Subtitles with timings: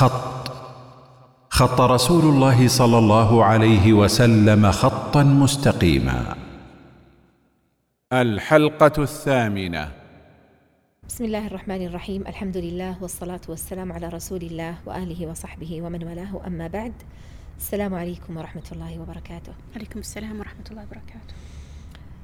[0.00, 0.52] خط.
[1.50, 6.36] خط رسول الله صلى الله عليه وسلم خطا مستقيما.
[8.12, 9.92] الحلقة الثامنة.
[11.08, 12.26] بسم الله الرحمن الرحيم.
[12.26, 16.40] الحمد لله والصلاة والسلام على رسول الله وآله وصحبه ومن والاه.
[16.46, 16.92] أما بعد
[17.58, 19.52] السلام عليكم ورحمة الله وبركاته.
[19.76, 21.34] عليكم السلام ورحمة الله وبركاته.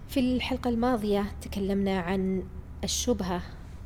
[0.09, 2.43] في الحلقة الماضية تكلمنا عن
[2.85, 3.43] الشبهة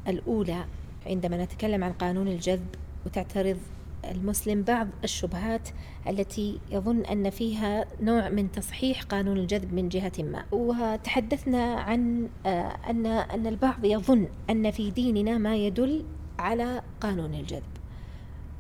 [0.09, 0.65] الأولى
[1.07, 2.75] عندما نتكلم عن قانون الجذب
[3.07, 3.57] وتعترض
[4.05, 5.69] المسلم بعض الشبهات
[6.09, 10.45] التي يظن أن فيها نوع من تصحيح قانون الجذب من جهة ما.
[10.53, 16.05] وتحدثنا عن آه، أن أن البعض يظن أن في ديننا ما يدل
[16.39, 17.63] على قانون الجذب.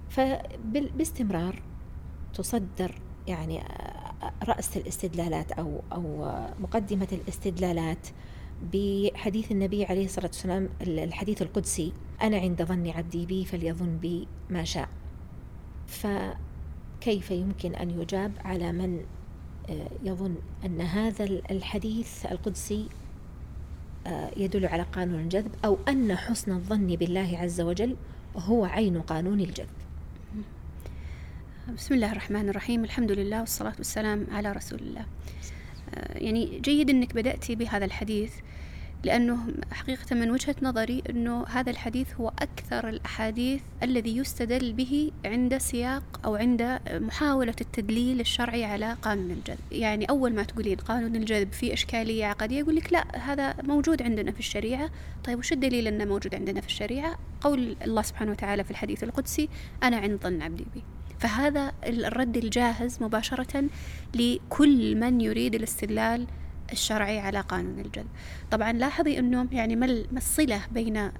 [0.08, 1.62] فباستمرار
[2.34, 2.94] تصدر
[3.26, 8.08] يعني آه، رأس الاستدلالات أو أو مقدمة الاستدلالات
[8.72, 11.92] بحديث النبي عليه الصلاة والسلام الحديث القدسي.
[12.22, 14.88] أنا عند ظن عبدي بي فليظن بي ما شاء.
[15.90, 19.00] فكيف يمكن أن يجاب على من
[19.70, 22.88] آه، يظن أن هذا الحديث القدسي
[24.06, 27.96] آه، يدل على قانون الجذب أو أن حسن الظن بالله عز وجل
[28.36, 29.68] هو عين قانون الجذب.
[31.76, 32.84] بسم الله الرحمن الرحيم.
[32.84, 35.06] الحمد لله والصلاة والسلام على رسول الله.
[35.94, 38.34] آه، يعني جيد أنك بدأتي بهذا الحديث.
[39.04, 39.38] لأنه
[39.72, 46.20] حقيقة من وجهة نظري أنه هذا الحديث هو أكثر الأحاديث الذي يستدل به عند سياق
[46.24, 49.58] أو عند محاولة التدليل الشرعي على قانون الجذب.
[49.72, 54.32] يعني أول ما تقولين قانون الجذب في إشكالية عقدية يقول لك لا هذا موجود عندنا
[54.32, 54.90] في الشريعة.
[55.24, 59.48] طيب وش الدليل أنه موجود عندنا في الشريعة؟ قول الله سبحانه وتعالى في الحديث القدسي
[59.82, 60.82] أنا عند ظن عبدي بي.
[61.18, 63.64] فهذا الرد الجاهز مباشرة
[64.14, 66.26] لكل من يريد الاستدلال
[66.72, 68.08] الشرعي على قانون الجذب
[68.50, 71.10] طبعا لاحظي أنه يعني ما الصلة بين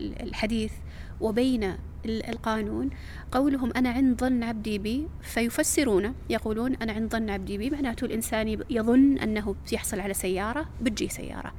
[0.00, 0.72] الحديث
[1.20, 2.90] وبين القانون.
[3.32, 8.48] قولهم أنا عند ظن عبدي بي فيفسرون يقولون أنا عند ظن عبدي بي معناته الإنسان
[8.70, 11.52] يظن أنه سيحصل على سيارة بتجي سيارة.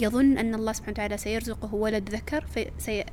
[0.00, 2.44] يظن أن الله سبحانه وتعالى سيرزقه ولد ذكر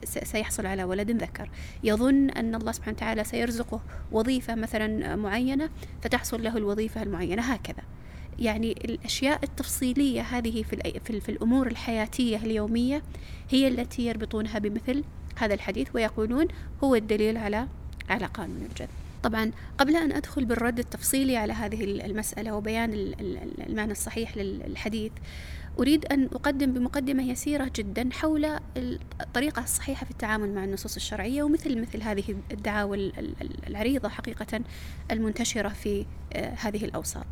[0.04, 1.50] سيحصل على ولد ذكر.
[1.84, 3.82] يظن أن الله سبحانه وتعالى سيرزقه
[4.12, 5.70] وظيفة مثلا معينة
[6.02, 7.84] فتحصل له الوظيفة المعينة هكذا.
[8.40, 13.02] يعني الأشياء التفصيلية هذه في, في, في الأمور الحياتية اليومية
[13.50, 15.04] هي التي يربطونها بمثل
[15.36, 16.48] هذا الحديث ويقولون
[16.84, 17.68] هو الدليل على
[18.10, 18.90] على قانون الجذب
[19.24, 23.14] طبعا قبل أن أدخل بالرد التفصيلي على هذه المسألة وبيان
[23.70, 25.12] المعنى الصحيح للحديث
[25.80, 28.46] أريد أن أقدم بمقدمة يسيرة جدا حول
[29.22, 33.12] الطريقة الصحيحة في التعامل مع النصوص الشرعية ومثل مثل هذه الدعاوى
[33.68, 34.60] العريضة حقيقة
[35.12, 37.26] المنتشرة في آه، هذه الأوساط.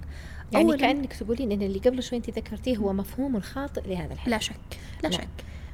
[0.52, 4.34] يعني كأنك تقولين أن اللي قبل شوي أنت ذكرتيه هو مفهوم خاطئ لهذا الحديث.
[4.34, 4.56] لا شك
[5.04, 5.18] لا, لا.
[5.18, 5.28] شك.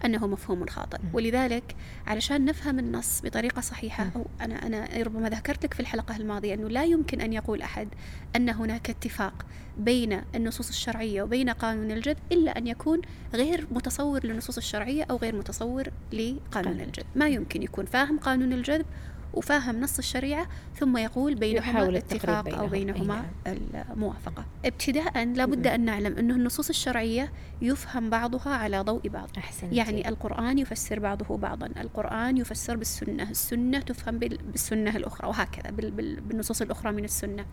[0.06, 0.98] أنه مفهوم خاطئ.
[1.14, 1.76] ولذلك
[2.08, 6.70] علشان نفهم النص بطريقة صحيحة أو أنا أنا ربما ذكرت لك في الحلقة الماضية أنه
[6.70, 7.88] لا يمكن أن يقول أحد
[8.36, 9.46] أن هناك اتفاق
[9.78, 13.02] بين النصوص الشرعية وبين قانون الجذب إلا أن يكون
[13.34, 18.86] غير متصور للنصوص الشرعية أو غير متصور لقانون الجذب ما يمكن يكون فاهم قانون الجذب
[19.34, 22.60] وفاهم نص الشريعة ثم يقول بينهما الاتفاق بينهم.
[22.60, 23.56] أو بينهما نعم.
[23.92, 27.32] الموافقة ابتداء لابد أن نعلم أنه النصوص الشرعية
[27.62, 29.76] يفهم بعضها على ضوء بعض أحسنتي.
[29.76, 35.70] يعني القرآن يفسر بعضه بعضا القرآن يفسر بالسنة السنة تفهم بالسنة الأخرى وهكذا
[36.00, 37.46] بالنصوص الأخرى من السنة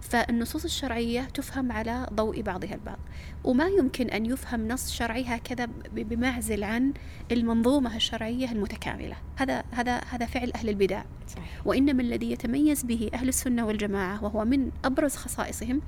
[0.00, 2.98] فالنصوص الشرعية تفهم على ضوء بعضها البعض
[3.44, 6.92] وما يمكن أن يفهم نص شرعي هكذا بمعزل عن
[7.32, 9.16] المنظومة الشرعية المتكاملة.
[9.36, 11.02] هذا هذا هذا فعل أهل البدع.
[11.28, 11.62] صحيح.
[11.64, 15.82] وإنما الذي يتميز به أهل السنة والجماعة وهو من أبرز خصائصهم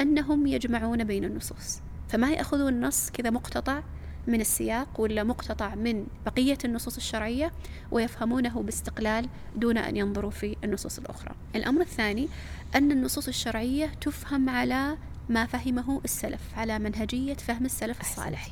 [0.00, 1.80] أنهم يجمعون بين النصوص.
[2.08, 3.82] فما يأخذون النص كذا مقتطع
[4.26, 7.52] من السياق ولا مقتطع من بقية النصوص الشرعية
[7.90, 11.34] ويفهمونه باستقلال دون أن ينظروا في النصوص الأخرى.
[11.54, 12.28] الأمر الثاني
[12.74, 14.96] أن النصوص الشرعية تفهم على
[15.28, 18.48] ما فهمه السلف على منهجية فهم السلف الصالح.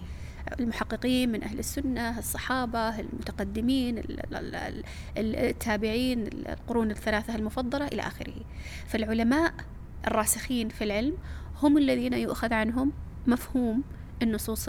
[0.61, 4.03] المحققين من أهل السنة الصحابة المتقدمين
[5.17, 8.35] التابعين القرون الثلاثة المفضلة إلى آخره.
[8.87, 9.55] فالعلماء
[10.07, 11.17] الراسخين في العلم
[11.63, 12.93] هم الذين يؤخذ عنهم
[13.27, 13.83] مفهوم
[14.23, 14.69] النصوص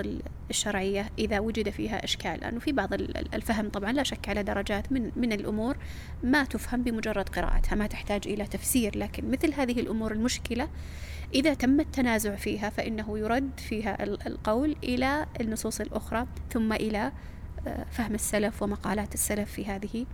[0.50, 2.40] الشرعية إذا وجد فيها إشكال.
[2.40, 2.94] لأنه في بعض
[3.34, 5.78] الفهم طبعا لا شك على درجات من من الأمور
[6.24, 8.98] ما تفهم بمجرد قراءتها ما تحتاج إلى تفسير.
[8.98, 10.68] لكن مثل هذه الأمور المشكلة
[11.34, 17.12] إذا تم التنازع فيها فإنه يرد فيها القول إلى النصوص الأخرى ثم إلى
[17.68, 20.06] آه، فهم السلف ومقالات السلف في هذه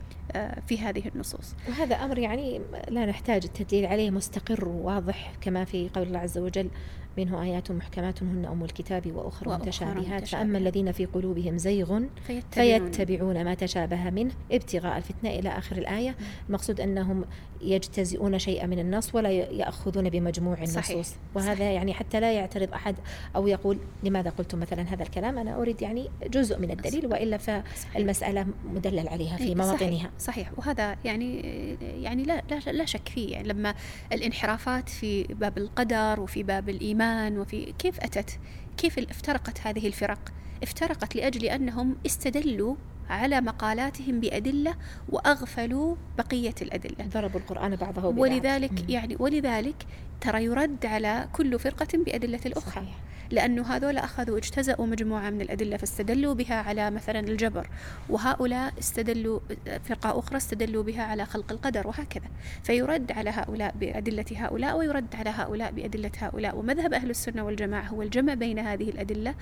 [0.68, 1.56] في هذه النصوص.
[1.70, 6.70] وهذا أمر يعني لا نحتاج التدليل عليه مستقر وواضح كما في قول الله عز وجل
[7.18, 10.28] منه آيات محكمات هن أم الكتاب وأخرى وأخرى متشابهات.
[10.28, 16.16] فأما الذين في قلوبهم زيغ فيتبعون, فيتبعون ما تشابه منه ابتغاء الفتنة إلى آخر الآية.
[16.48, 17.26] المقصود أنهم
[17.62, 20.76] يجتزئون شيئا من النص ولا يأخذون بمجموع النصوص.
[20.76, 21.08] صحيح.
[21.36, 21.68] وهذا صحيح.
[21.68, 22.96] يعني حتى لا يعترض أحد
[23.36, 28.46] أو يقول لماذا قلت مثلا هذا الكلام؟ أنا أريد يعني جزء من الدليل وإلا فالمسألة
[28.74, 30.12] مدلل عليها في إيه، مواطنها.
[30.20, 31.42] صحيح, وهذا يعني
[31.82, 33.76] يعني لا لا لا شك فيه يعني لما
[34.12, 38.40] الانحرافات في باب القدر وفي باب الإيمان وفي كيف أتت؟
[38.78, 40.34] كيف افترقت هذه الفرق؟
[40.64, 42.76] افترقت لأجل أنهم استدلوا
[43.10, 44.76] على مقالاتهم بأدلة
[45.10, 47.08] وأغفلوا بقية الأدلة.
[47.08, 48.90] ضربوا القرآن بعضه ببعض ولذلك.
[48.90, 49.86] يعني ولذلك
[50.22, 52.96] ترى يرد على كل فرقة بأدلة الأخرى صحيح.
[53.32, 57.70] لأنه هذول أخذوا اجتزأوا مجموعة من الأدلة فاستدلوا بها على مثلا الجبر
[58.10, 59.40] وهؤلاء استدلوا
[59.84, 62.28] فرقة أخرى استدلوا بها على خلق القدر وهكذا.
[62.64, 66.58] فيرد على هؤلاء بأدلة هؤلاء ويرد على هؤلاء بأدلة هؤلاء.
[66.58, 69.36] ومذهب أهل السنة والجماعة هو الجمع بين هذه الأدلة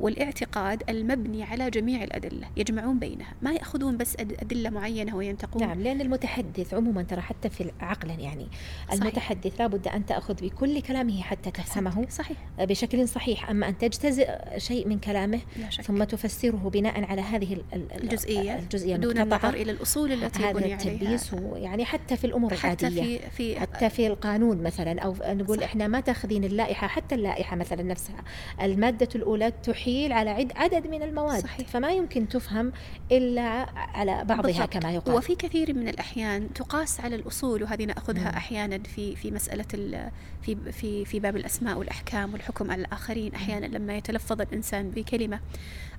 [0.00, 3.32] والاعتقاد المبني على جميع الأدلة يجمعون بينها.
[3.42, 5.62] ما يأخذون بس أد- أدلة معينة وينتقون.
[5.62, 8.46] نعم لأن المتحدث عموما ترى حتى في عقلا يعني.
[8.88, 9.02] صحيح.
[9.02, 12.38] المتحدث لابد أن تأخذ بكل كلامه حتى تفهمه صحيح.
[12.58, 13.27] بشكل صحيح.
[13.50, 15.40] أما أن تجتزئ شيء من كلامه
[15.82, 19.18] ثم تفسره بناء على هذه ال- ال- ال- الجزئية الجزئية دون.
[19.18, 23.90] النظر إلى الأصول التي هذا التلبيس يعني حتى في الأمور حتى العادية في في حتى
[23.90, 25.64] في القانون مثلا أو نقول صح.
[25.64, 28.24] إحنا ما تأخذين اللائحة حتى اللائحة مثلا نفسها
[28.62, 31.68] المادة الأولى تحيل على عد عدد من المواد صحيح.
[31.68, 32.72] فما يمكن تفهم
[33.12, 33.42] إلا
[33.76, 34.72] على بعضها بالضبط.
[34.72, 38.36] كما يقال وفي كثير من الأحيان تقاس على الأصول وهذه نأخذها مم.
[38.36, 39.64] أحيانا في في مسألة
[40.42, 45.40] في في في باب الأسماء والأحكام والحكم على الآخرين أحيانا لما يتلفظ الإنسان بكلمة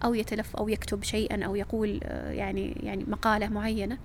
[0.03, 3.97] أو يتلف أو يكتب شيئا أو يقول آه، يعني يعني مقالة معينة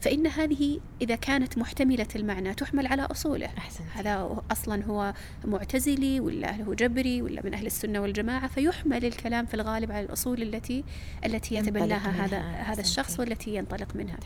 [0.00, 5.14] فإن هذه إذا كانت محتملة المعنى تحمل على أصوله أحسنت هذا أصلا هو
[5.44, 10.42] معتزلي ولا هو جبري ولا من أهل السنة والجماعة فيحمل الكلام في الغالب على الأصول
[10.42, 10.84] التي
[11.24, 12.26] التي يتبناها.
[12.26, 12.80] هذا هذا.
[12.80, 14.16] الشخص والتي ينطلق منها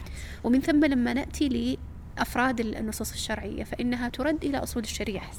[0.44, 1.48] ومن ثم لما نأتي
[2.18, 5.30] لأفراد النصوص الشرعية فإنها ترد إلى أصول الشريعة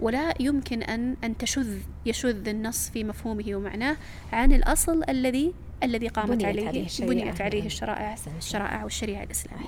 [0.00, 3.96] ولا يمكن أن أن تشذ يشذ النص في مفهومه ومعناه
[4.32, 6.86] عن الأصل الذي الذي قامت بنيت عليه عليه.
[7.00, 7.66] بنيت عليه.
[7.66, 8.38] الشرائع أحسنتي.
[8.38, 9.64] الشرائع والشريعة الإسلامية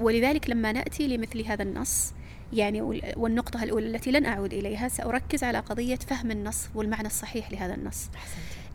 [0.00, 2.12] ولذلك لما نأتي لمثل هذا النص
[2.52, 7.52] يعني وال- والنقطة الأولى التي لن أعود إليها سأركز على قضية فهم النص والمعنى الصحيح
[7.52, 8.08] لهذا النص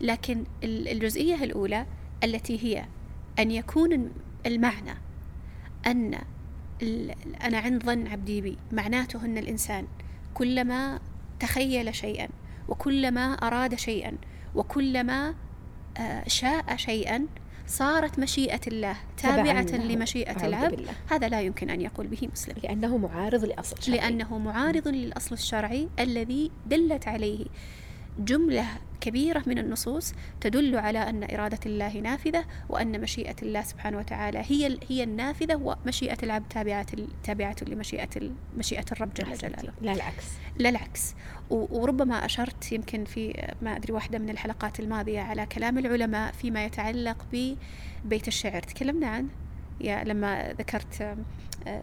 [0.00, 1.86] لكن ال- الجزئية الأولى
[2.24, 2.84] التي هي
[3.38, 4.10] أن يكون
[4.46, 4.94] المعنى
[5.86, 6.18] أن
[7.44, 9.86] أنا عند ظن عبدي بي معناته أن الإنسان
[10.34, 11.00] كلما
[11.40, 12.28] تخيل شيئا
[12.68, 14.12] وكلما أراد شيئا
[14.54, 15.34] وكلما
[15.98, 17.26] آه، شاء شيئا
[17.66, 19.62] صارت مشيئة الله تابعة.
[19.62, 20.86] لمشيئة العبد.
[21.10, 23.98] هذا لا يمكن أن يقول به مسلم لأنه معارض لأصل شرعي.
[23.98, 27.46] لأنه معارض للأصل الشرعي الذي دلت عليه
[28.18, 28.66] جملة
[29.00, 34.78] كبيرة من النصوص تدل على أن إرادة الله نافذة وأن مشيئة الله سبحانه وتعالى هي
[34.88, 36.86] هي النافذة ومشيئة العبد تابعة
[37.24, 39.34] تابعة لمشيئة مشيئة الرب جل.
[39.34, 39.72] جلاله.
[39.80, 40.24] لا العكس.
[40.58, 41.14] لا العكس.
[41.50, 47.26] وربما أشرت يمكن في ما أدري واحدة من الحلقات الماضية على كلام العلماء فيما يتعلق
[47.32, 48.62] ببيت الشعر.
[48.62, 49.28] تكلمنا عنه
[49.80, 51.16] يا لما ذكرت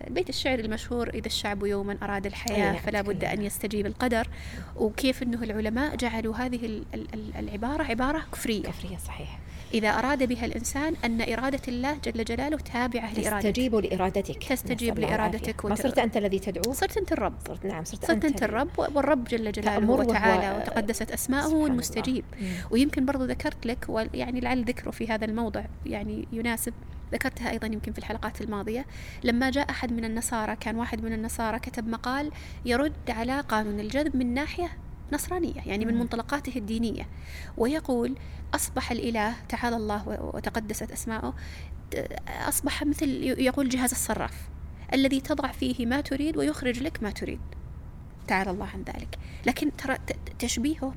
[0.10, 3.42] بيت الشعر المشهور إذا الشعب يوما أراد الحياة أي، فلا بد أن.
[3.42, 4.28] يستجيب القدر.
[4.76, 8.64] وكيف أنه العلماء جعلوا هذه ال- ال- ال- العبارة عبارة كفرية.
[8.64, 9.40] كفرية صحيح.
[9.74, 14.44] إذا أراد بها الإنسان أن إرادة الله جل جلاله تابعة لإرادته تستجيب لإرادتك.
[14.44, 15.66] تستجيب لإرادتك.
[15.66, 17.34] ما صرت أنت الذي تدعو؟ صرت أنت الرب.
[17.48, 21.63] صرت نعم صرت, صرت أنت الرب والرب جل جلاله وتعالى وتقدست أسماؤه سبحان الله.
[21.63, 22.25] والمستجيب.
[22.42, 22.48] مم.
[22.72, 25.63] ويمكن برضو ذكرت لك ويعني لعل ذكره في هذا الموضع.
[25.86, 26.74] يعني يناسب.
[27.12, 28.85] ذكرتها أيضا يمكن في الحلقات الماضية
[29.24, 32.31] لما جاء أحد من النصارى كان واحد من النصارى كتب مقال
[32.65, 34.77] يرد على قانون الجذب من ناحية
[35.13, 35.97] نصرانية يعني من.
[35.97, 37.07] منطلقاته الدينية
[37.57, 38.15] ويقول
[38.55, 41.33] أصبح الإله تعالى الله وتقدست أسماؤه
[42.27, 44.50] أصبح مثل يقول جهاز الصراف
[44.93, 47.39] الذي تضع فيه ما تريد ويخرج لك ما تريد
[48.27, 49.98] تعالى الله عن ذلك لكن ترى
[50.39, 50.94] تشبيهه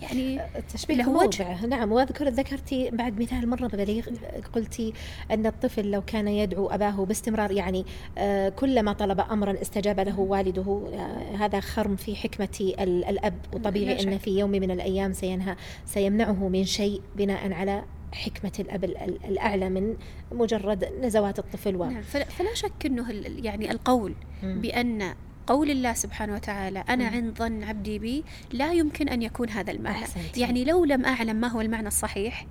[0.00, 1.66] يعني التشبيه له وجه.
[1.66, 4.06] نعم وأذكر ذكرتي بعد مثال مرة بليغ
[4.52, 4.92] قلتي
[5.30, 7.84] أن الطفل لو كان يدعو أباه باستمرار يعني
[8.18, 12.48] آه، كلما طلب امرا استجاب له والده آه، هذا خرم في حكمة
[12.80, 14.02] ال- الأب لا وطبيعي.
[14.02, 15.56] ان في يوم من الأيام سينهى
[15.86, 17.82] سيمنعه من شيء بناء على
[18.12, 19.96] حكمة الأب ال- ال- الأعلى من
[20.32, 21.84] مجرد نزوات الطفل و...
[21.84, 23.10] نعم فلا, شك أنه
[23.42, 24.14] يعني القول.
[24.42, 25.14] بأن
[25.48, 27.16] قول الله سبحانه وتعالى أنا مم.
[27.16, 30.40] عند ظن عبدي بي لا يمكن أن يكون هذا المعنى أحسنتي.
[30.40, 32.46] يعني لو لم أعلم ما هو المعنى الصحيح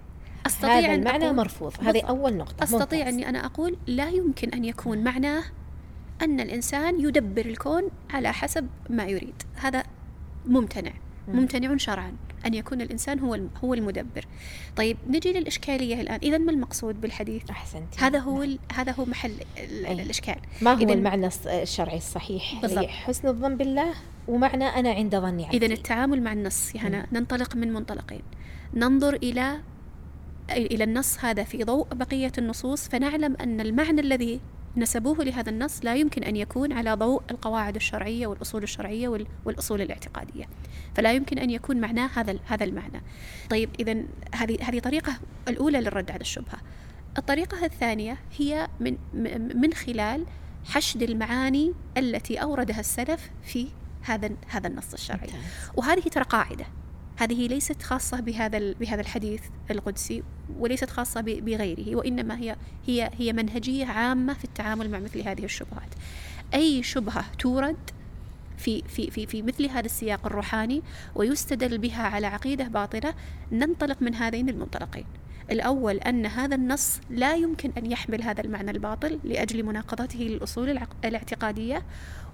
[0.46, 2.01] أستطيع هذا أن المعنى أقول مرفوض هذه.
[2.01, 3.13] أول نقطة أستطيع ممتاز.
[3.13, 5.44] أني أنا أقول لا يمكن أن يكون معناه
[6.22, 9.84] أن الإنسان يدبر الكون على حسب ما يريد هذا
[10.46, 10.94] ممتنع
[11.27, 11.36] مم.
[11.36, 12.13] ممتنع شرعا
[12.48, 14.25] أن يكون الإنسان هو هو المدبر.
[14.75, 16.20] طيب نجي للإشكالية الآن.
[16.24, 19.92] إذا ما المقصود بالحديث؟ أحسنت هذا هو ال- هذا هو محل أي.
[20.01, 20.36] الإشكال.
[20.62, 22.86] ما هو إذن- المعنى الشرعي الصحيح؟ بالضبط.
[22.88, 23.94] حسن الظن بالله
[24.27, 28.22] ومعنى أنا عند ظني عبدي إذا التعامل مع النص يا هنا ننطلق من منطلقين.
[28.74, 29.60] ننظر إلى
[30.51, 34.39] إلى النص هذا في ضوء بقية النصوص فنعلم أن المعنى الذي
[34.77, 39.81] نسبوه لهذا النص لا يمكن أن يكون على ضوء القواعد الشرعية والأصول الشرعية وال- والأصول
[39.81, 40.46] الاعتقادية.
[40.96, 43.01] فلا يمكن أن يكون معناه هذا هذا المعنى.
[43.50, 44.03] طيب إذا
[44.36, 45.13] هذه هذه طريقة
[45.48, 46.57] الأولى للرد على الشبهة.
[47.17, 48.98] الطريقة الثانية هي من
[49.62, 50.25] من خلال
[50.65, 53.67] حشد المعاني التي أوردها السلف في
[54.01, 55.29] هذا هذا النص الشرعي.
[55.75, 56.65] وهذه ترى قاعدة.
[57.17, 60.24] هذه ليست خاصة بهذا بهذا الحديث القدسي
[60.59, 62.55] وليست خاصة بغيره وإنما هي
[62.88, 65.89] هي هي منهجية عامة في التعامل مع مثل هذه الشبهات.
[66.53, 67.77] أي شبهة تورد
[68.57, 70.81] في في في في مثل هذا السياق الروحاني
[71.15, 73.13] ويستدل بها على عقيدة باطلة
[73.51, 75.05] ننطلق من هذين المنطلقين.
[75.51, 81.83] الأول أن هذا النص لا يمكن أن يحمل هذا المعنى الباطل لأجل مناقضته للأصول الاعتقادية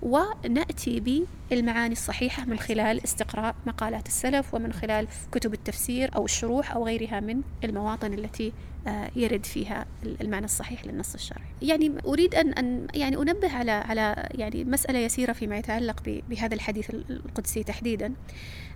[0.01, 6.85] ونأتي بالمعاني الصحيحة من خلال استقراء مقالات السلف ومن خلال كتب التفسير أو الشروح أو
[6.85, 8.53] غيرها من المواطن التي
[8.87, 9.85] آه، يرد فيها
[10.21, 11.45] المعنى الصحيح للنص الشرعي.
[11.61, 16.89] يعني أريد أن أن يعني أنبه على على يعني مسألة يسيرة فيما يتعلق بهذا الحديث
[16.89, 18.13] القدسي تحديدا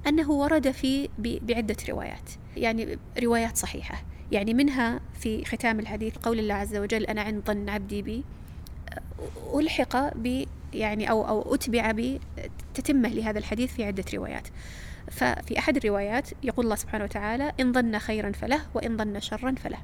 [0.08, 6.40] أنه ورد في ب- بعدة روايات، يعني روايات صحيحة، يعني منها في ختام الحديث قول
[6.40, 8.24] الله عز وجل أنا عند ظن عبدي بي
[9.56, 14.48] ألحق ب يعني أو أو أتبع بتتمة لهذا الحديث في عدة روايات.
[15.12, 19.78] ففي أحد الروايات يقول الله سبحانه وتعالى إن ظن خيرا فله وإن ظن شرا فله.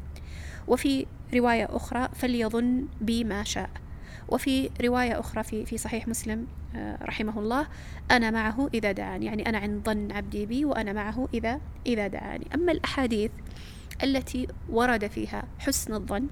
[0.68, 3.70] وفي رواية أخرى فليظن بي ما شاء.
[4.30, 7.68] وفي رواية أخرى في في صحيح مسلم آه، رحمه الله
[8.12, 9.25] أنا معه إذا دعاني.
[9.25, 12.48] يعني أنا عند ظن عبدي بي وأنا معه إذا إذا دعاني.
[12.56, 13.32] أما الأحاديث
[14.04, 16.28] التي ورد فيها حسن الظن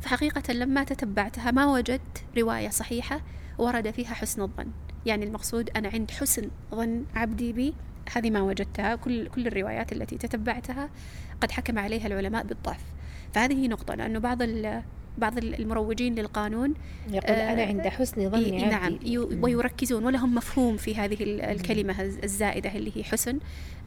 [0.00, 3.20] فحقيقة لما تتبعتها ما وجدت رواية صحيحة
[3.58, 4.70] ورد فيها حسن الظن.
[5.06, 7.74] يعني المقصود أنا عند حسن ظن عبدي بي
[8.16, 8.96] هذه ما وجدتها.
[8.96, 10.90] كل كل الروايات التي تتبعتها
[11.40, 12.80] قد حكم عليها العلماء بالضعف.
[13.34, 14.42] فهذه نقطة لأنه بعض
[15.18, 16.74] بعض المروجين للقانون.
[17.10, 19.16] يقول آه، أنا عند حسن ظني ي- عبدي.
[19.16, 19.42] نعم.
[19.44, 23.38] ويركزون ولهم مفهوم في هذه ال- الكلمة الز- الزائدة اللي هي حسن.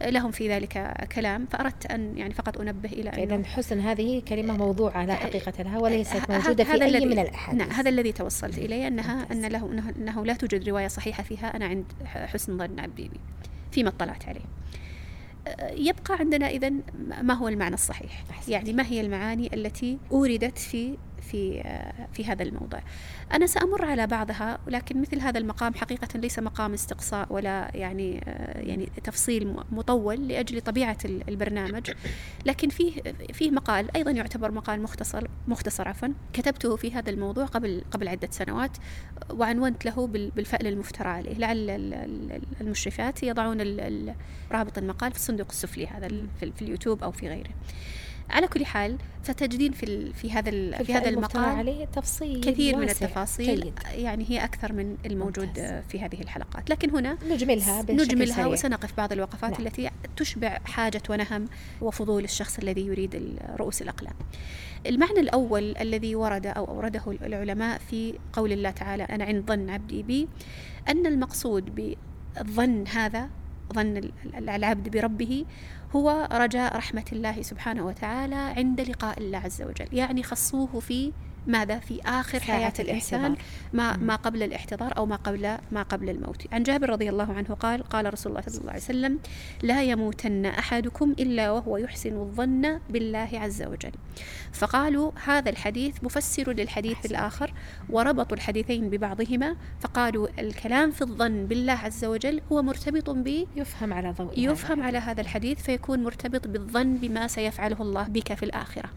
[0.04, 1.46] لهم في ذلك كلام.
[1.50, 6.16] فأردت أن يعني فقط أنبه إلى إذا حسن هذه كلمة موضوعة لا حقيقة لها وليست
[6.16, 7.60] ه- موجودة في أي من الأحاديث.
[7.60, 9.26] نعم هذا الذي توصلت إليه أنها.
[9.32, 11.56] أن له أنه, لا توجد رواية صحيحة فيها.
[11.56, 13.08] أنا عند حسن ظن عبدي.
[13.08, 13.20] بي
[13.72, 14.40] فيما اطلعت عليه.
[15.72, 16.72] يبقى عندنا إذا
[17.22, 18.24] ما هو المعنى الصحيح.
[18.48, 21.62] يعني ما هي المعاني التي أوردت في في
[22.12, 22.78] في هذا الموضع
[23.32, 28.14] أنا سأمر على بعضها ولكن مثل هذا المقام حقيقة ليس مقام استقصاء ولا يعني
[28.56, 31.90] يعني تفصيل مطول لأجل طبيعة ال- البرنامج.
[32.46, 37.82] لكن فيه فيه مقال أيضا يعتبر مقال مختصر مختصر عفوا كتبته في هذا الموضوع قبل
[37.90, 38.76] قبل عدة سنوات
[39.30, 41.34] وعنونت له بال- بالفأل المفترى عليه.
[41.34, 43.60] لعل ال- ال- المشرفات يضعون
[44.52, 46.08] رابط المقال في الصندوق السفلي هذا
[46.40, 47.50] في اليوتيوب أو في غيره.
[48.30, 50.50] على كل حال فتجدين في في هذا
[50.82, 52.88] في هذا المقال عليه تفصيل كثير من.
[52.88, 53.74] التفاصيل جيد.
[53.94, 55.84] يعني هي أكثر من الموجود ممتاز.
[55.88, 58.46] في هذه الحلقات لكن هنا نجملها نجملها سريع.
[58.46, 59.66] وسنقف بعض الوقفات نعم.
[59.66, 61.44] التي تشبع حاجة ونهم
[61.80, 64.14] وفضول الشخص الذي يريد رؤوس الأقلام
[64.86, 70.02] المعنى الأول الذي ورد أو أورده العلماء في قول الله تعالى أنا عند ظن عبدي
[70.02, 70.28] بي
[70.88, 71.94] أن المقصود
[72.36, 73.28] بالظن هذا
[73.74, 75.44] ظن ال- ال- العبد بربه
[75.96, 79.86] هو رجاء رحمة الله سبحانه وتعالى عند لقاء الله عز وجل.
[79.92, 81.12] يعني خصوه في
[81.46, 83.36] ماذا في آخر حياة الإنسان.
[83.72, 83.96] ما.
[83.96, 87.82] ما قبل الاحتضار أو ما قبل ما قبل الموت عن جابر رضي الله عنه قال
[87.82, 89.18] قال رسول الله صلى الله عليه وسلم
[89.62, 93.92] لا يموتن أحدكم إلا وهو يحسن الظن بالله عز وجل
[94.52, 97.06] فقالوا هذا الحديث مفسر للحديث.
[97.06, 97.52] الآخر
[97.88, 104.10] وربطوا الحديثين ببعضهما فقالوا الكلام في الظن بالله عز وجل هو مرتبط ب يفهم على
[104.10, 108.90] ضوء يفهم على هذا الحديث فيكون مرتبط بالظن بما سيفعله الله بك في الآخرة.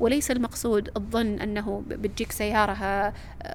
[0.00, 3.12] وليس المقصود الظن أنه بتجيك سيارة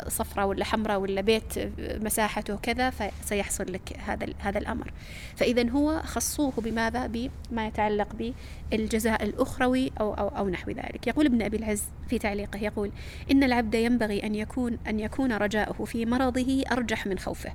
[0.08, 4.94] صفراء ولا حمراء ولا بيت مساحته كذا فسيحصل لك هذا هذا الأمر.
[5.36, 8.34] فإذا هو خصوه بماذا؟ بما يتعلق
[8.72, 11.08] بالجزاء الأخروي أو, أو, أو نحو ذلك.
[11.08, 12.92] يقول ابن أبي العز في تعليقه يقول
[13.32, 17.54] إن العبد ينبغي أن يكون أن يكون رجاؤه في مرضه أرجح من خوفه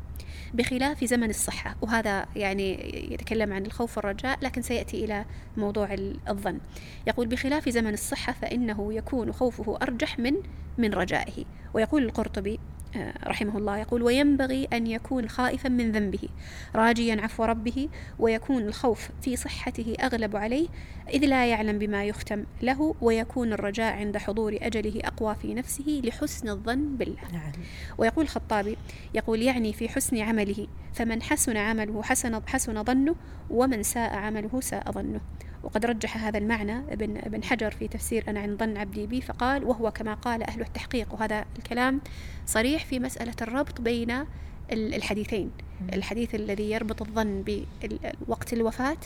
[0.55, 1.77] بخلاف زمن الصحة.
[1.83, 5.25] وهذا يعني يتكلم عن الخوف والرجاء لكن سيأتي إلى
[5.57, 5.97] موضوع
[6.29, 6.59] الظن.
[7.07, 10.35] يقول بخلاف زمن الصحة فإنه يكون خوفه أرجح من
[10.79, 11.45] من رجائه.
[11.75, 12.59] ويقول القرطبي
[12.97, 16.29] آه، رحمه الله يقول وينبغي أن يكون خائفا من ذنبه
[16.75, 17.89] راجيا عفو ربه
[18.19, 20.69] ويكون الخوف في صحته أغلب عليه
[21.09, 26.49] إذ لا يعلم بما يختم له ويكون الرجاء عند حضور أجله أقوى في نفسه لحسن
[26.49, 27.33] الظن بالله.
[27.33, 27.53] نعم.
[27.99, 28.77] ويقول الخطابي
[29.15, 33.15] يقول يعني في حسن عمله فمن حسن عمله حسن, حسن ظنه
[33.51, 35.21] ومن ساء عمله ساء ظنه.
[35.65, 39.65] وقد رجح هذا المعنى ابن, ابن حجر في تفسير أنا عن ظن عبدي بي فقال
[39.65, 41.15] وهو كما قال أهل التحقيق.
[41.15, 42.01] وهذا الكلام
[42.47, 44.25] صريح في مسألة الربط بين
[44.73, 45.51] الحديثين.
[45.93, 48.97] الحديث الذي يربط الظن بوقت الوفاة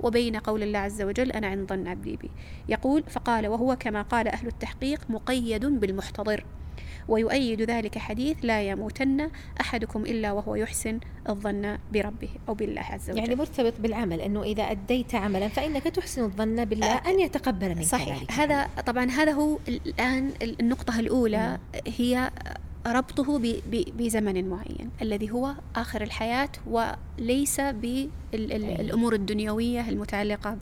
[0.00, 2.30] وبين قول الله عز وجل أنا عن ظن عبدي بي
[2.68, 6.44] يقول فقال وهو كما قال أهل التحقيق مقيد بالمحتضر.
[7.08, 9.30] ويؤيد ذلك حديث لا يموتن
[9.60, 13.18] أحدكم إلا وهو يحسن الظن بربه أو بالله عز وجل.
[13.18, 17.84] يعني مرتبط بالعمل أنه إذا أديت عملا فإنك تحسن الظن بالله أه أن يتقبل منك
[17.84, 18.18] صحيح.
[18.18, 22.30] ذلك هذا طبعا هذا هو الآن النقطة الأولى هي
[22.86, 23.40] ربطه
[23.98, 27.60] بزمن معين الذي هو آخر الحياة وليس
[28.32, 30.58] بالأمور الدنيوية المتعلقة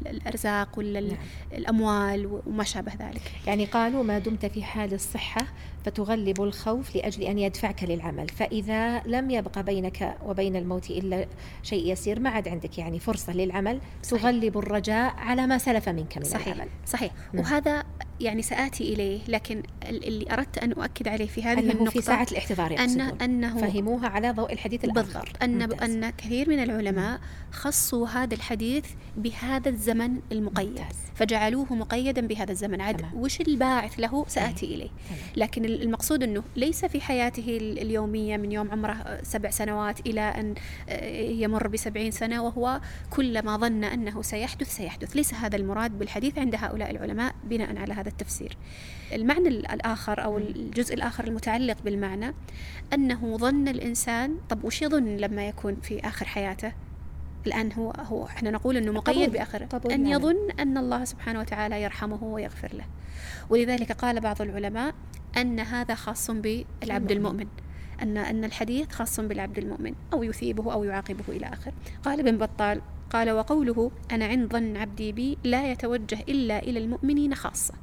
[0.00, 2.40] بالأرزاق والأموال نعم.
[2.46, 3.32] وما شابه ذلك.
[3.46, 5.46] يعني قالوا ما دمت في حال الصحة
[5.84, 11.26] فتغلب الخوف لأجل أن يدفعك للعمل فإذا لم يبقى بينك وبين الموت إلا
[11.62, 14.22] شيء يسير ما عاد عندك يعني فرصة للعمل صحيح.
[14.22, 16.46] تغلب الرجاء على ما سلف منك من صحيح.
[16.46, 16.70] العمل.
[16.86, 17.12] صحيح.
[17.32, 17.44] نعم.
[17.44, 17.84] وهذا
[18.20, 22.26] يعني سآتي إليه لكن اللي أردت أن أؤكد عليه في هذه أنه النقطة في ساعة
[22.32, 25.42] الاحتضار أن أنه فهموها على ضوء الحديث الآخر بالضبط.
[25.42, 26.87] أن, أن كثير من العلماء
[27.52, 28.84] خصوا هذا الحديث
[29.16, 30.68] بهذا الزمن المقيد.
[30.68, 30.96] ممتاز.
[31.14, 32.80] فجعلوه مقيدا بهذا الزمن.
[32.80, 34.90] عاد وش الباعث له؟ سآتي إليه.
[35.36, 40.54] لكن المقصود أنه ليس في حياته اليومية من يوم عمره سبع سنوات إلى أن
[40.88, 42.80] آه، يمر بسبعين سنة وهو
[43.10, 45.16] كلما ظن أنه سيحدث سيحدث.
[45.16, 48.56] ليس هذا المراد بالحديث عند هؤلاء العلماء بناء على هذا التفسير.
[49.12, 52.34] المعنى الآخر أو الجزء الآخر المتعلق بالمعنى
[52.94, 54.36] أنه ظن الإنسان.
[54.48, 56.72] طب وش يظن لما يكون في آخر حياته؟
[57.46, 62.24] الآن هو هو إحنا نقول أنه مقيد بآخر أن يظن أن الله سبحانه وتعالى يرحمه
[62.24, 62.84] ويغفر له.
[63.50, 64.94] ولذلك قال بعض العلماء
[65.36, 67.46] أن هذا خاص بالعبد المؤمن.
[68.02, 71.72] أن أن الحديث خاص بالعبد المؤمن أو يثيبه أو يعاقبه إلى آخر
[72.04, 77.34] قال ابن بطال قال وقوله أنا عند ظن عبدي بي لا يتوجه إلا إلى المؤمنين
[77.34, 77.74] خاصة.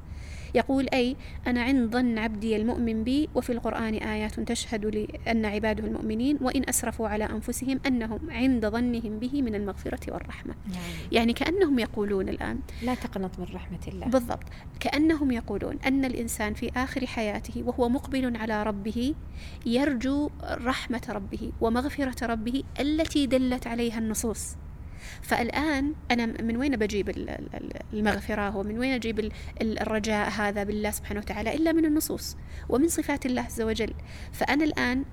[0.54, 5.84] يقول أي أنا عند ظن عبدي المؤمن بي وفي القرآن آيات تشهد لي أن عباده
[5.84, 10.54] المؤمنين وإن أسرفوا على أنفسهم أنهم عند ظنهم به من المغفرة والرحمة.
[10.66, 10.82] يعني,
[11.12, 14.06] يعني كأنهم يقولون الآن لا تقنط من رحمة الله.
[14.06, 14.44] بالضبط.
[14.80, 19.14] كأنهم يقولون أن الإنسان في آخر حياته وهو مقبل على ربه
[19.66, 24.56] يرجو رحمة ربه ومغفرة ربه التي دلت عليها النصوص.
[25.22, 27.10] فالآن أنا من وين بجيب
[27.92, 29.30] المغفرة؟ ومن وين أجيب
[29.62, 32.36] الرجاء هذا بالله سبحانه وتعالى؟ إلا من النصوص
[32.68, 33.94] ومن صفات الله عز وجل.
[34.32, 35.04] فأنا الآن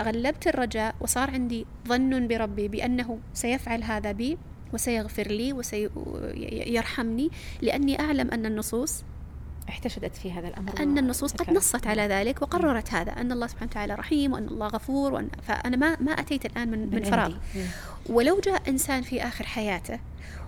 [0.00, 4.38] غلبت الرجاء وصار عندي ظن بربي بأنه سيفعل هذا بي
[4.72, 7.30] وسيغفر لي وسيرحمني
[7.62, 9.04] لأني أعلم أن النصوص
[9.68, 13.70] احتشدت في هذا الأمر أن النصوص قد نصت على ذلك وقررت هذا أن الله سبحانه
[13.70, 17.34] وتعالى رحيم وأن الله غفور وأن فأنا ما ما أتيت الآن من, من فراغ.
[18.08, 20.00] ولو جاء إنسان في آخر حياته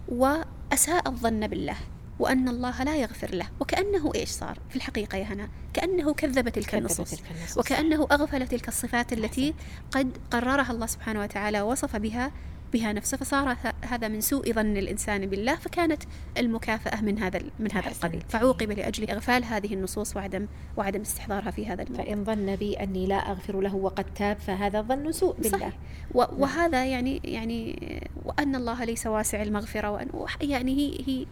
[0.08, 1.76] وأساء الظن بالله
[2.18, 6.74] وأن الله لا يغفر له وكأنه إيش صار في الحقيقة يا هنا؟ كأنه كذب تلك
[6.74, 7.14] النصوص.
[7.56, 9.54] وكأنه أغفل تلك الصفات التي
[9.90, 12.32] قد قررها الله سبحانه وتعالى وصف بها
[12.72, 16.02] بها نفسه فصار هذا من سوء ظن الإنسان بالله فكانت
[16.38, 18.22] المكافأة من هذا من هذا القبيل.
[18.28, 23.06] فعوقب لأجل إغفال هذه النصوص وعدم وعدم استحضارها في هذا الموضوع فإن ظن بي أني
[23.06, 25.58] لا أغفر له وقد تاب فهذا ظن سوء بالله.
[25.58, 25.78] صحيح.
[26.14, 27.78] وهذا يعني يعني
[28.24, 30.08] وأن الله ليس واسع المغفرة وأن
[30.40, 31.26] يعني هي هي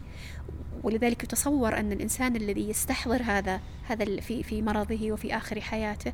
[0.83, 6.13] ولذلك يتصور أن الإنسان الذي يستحضر هذا هذا في في مرضه وفي آخر حياته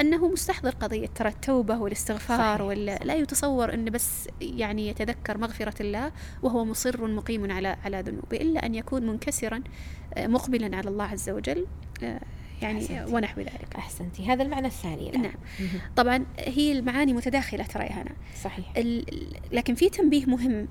[0.00, 6.12] أنه مستحضر قضية ترى التوبة والاستغفار ولا لا يتصور أنه بس يعني يتذكر مغفرة الله
[6.42, 9.62] وهو مصر مقيم على على ذنوبه إلا أن يكون منكسرا
[10.14, 11.66] آه، مقبلا على الله عز وجل
[12.02, 12.20] آه،
[12.62, 13.14] يعني أحسنتي.
[13.14, 13.76] ونحو ذلك.
[13.76, 14.26] أحسنتي.
[14.26, 15.22] هذا المعنى الثاني الآن.
[15.22, 15.34] نعم.
[15.96, 18.12] طبعا هي المعاني متداخلة ترى هنا.
[18.42, 18.72] صحيح.
[19.52, 20.68] لكن في تنبيه مهم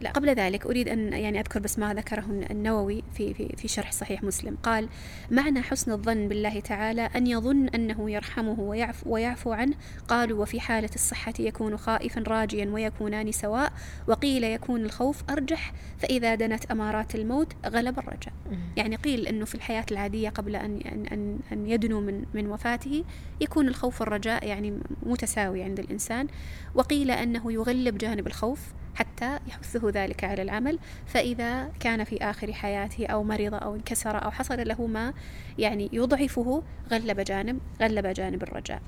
[0.00, 0.10] لا.
[0.10, 4.22] قبل ذلك أريد أن يعني أذكر بس ما ذكره النووي في في في شرح صحيح
[4.22, 4.56] مسلم.
[4.62, 4.88] قال
[5.30, 9.74] معنى حسن الظن بالله تعالى أن يظن أنه يرحمه ويعفو, ويعفو عنه
[10.08, 13.72] قالوا وفي حالة الصحة يكون خائفا راجيا ويكونان سواء
[14.08, 18.32] وقيل يكون الخوف أرجح فإذا دنت أمارات الموت غلب الرجاء.
[18.76, 20.80] يعني قيل أنه في الحياة العادية قبل أن
[21.12, 23.04] أن أن يدنو من من وفاته
[23.40, 26.26] يكون الخوف والرجاء يعني متساوي عند الإنسان
[26.74, 28.60] وقيل أنه يغلب جانب الخوف
[28.96, 34.30] حتى يحثه ذلك على العمل فإذا كان في آخر حياته أو مرض أو انكسر أو
[34.30, 35.12] حصل له ما
[35.58, 38.82] يعني يضعفه غلب جانب غلب جانب الرجاء.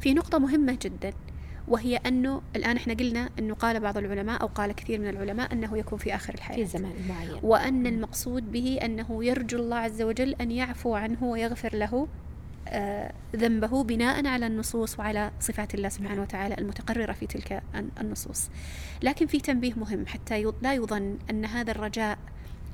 [0.00, 1.12] في نقطة مهمة جدا
[1.68, 5.78] وهي أنه الآن إحنا قلنا أنه قال بعض العلماء أو قال كثير من العلماء أنه
[5.78, 6.56] يكون في آخر الحياة.
[6.56, 7.40] في زمان معين.
[7.42, 12.08] وأن المقصود به أنه يرجو الله عز وجل أن يعفو عنه ويغفر له
[13.36, 17.62] ذنبه بناء على النصوص وعلى صفات الله سبحانه وتعالى المتقررة في تلك
[18.00, 18.48] النصوص.
[19.02, 22.18] لكن في تنبيه مهم حتى لا يظن أن هذا الرجاء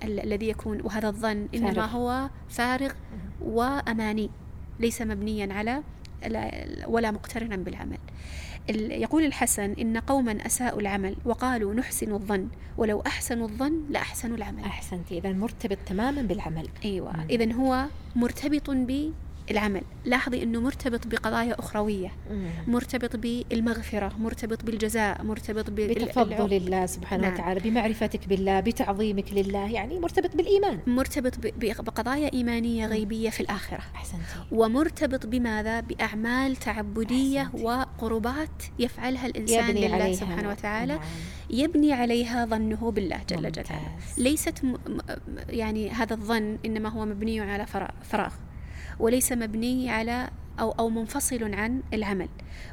[0.04, 1.86] الذي يكون وهذا الظن إنما فارغ.
[1.86, 2.92] هو فارغ
[3.40, 4.30] وأماني
[4.80, 5.82] ليس مبنيا على
[6.86, 7.98] ولا مقترنا بالعمل.
[8.90, 14.64] يقول الحسن إن قوما أساءوا العمل وقالوا نحسن الظن ولو أحسنوا الظن لأحسنوا العمل.
[14.64, 16.68] أحسنت إذا مرتبط تماما بالعمل.
[16.84, 17.24] أيوة.
[17.30, 17.84] إذا هو
[18.16, 18.70] مرتبط
[19.50, 19.82] العمل.
[20.04, 22.12] لاحظي أنه مرتبط بقضايا أخروية
[22.66, 27.34] مرتبط بالمغفرة مرتبط بالجزاء مرتبط بتفضل الله سبحانه نعم.
[27.34, 30.78] وتعالى بمعرفتك بالله بتعظيمك لله يعني مرتبط بالإيمان.
[30.86, 31.32] مرتبط
[31.80, 33.82] بقضايا إيمانية غيبية في الآخرة.
[33.94, 34.22] أحسنتي.
[34.52, 37.64] ومرتبط بماذا؟ بأعمال تعبدية أحسنتي.
[37.64, 40.16] وقربات يفعلها الإنسان يبني لله عليها.
[40.16, 40.92] سبحانه وتعالى.
[40.92, 41.02] نعم.
[41.50, 43.96] يبني عليها ظنه بالله جل جلاله.
[44.18, 44.76] ليست م...
[45.48, 47.66] يعني هذا الظن إنما هو مبني على
[48.02, 48.32] فراغ.
[48.98, 50.30] وليس مبني على
[50.60, 52.28] أو أو منفصل عن العمل.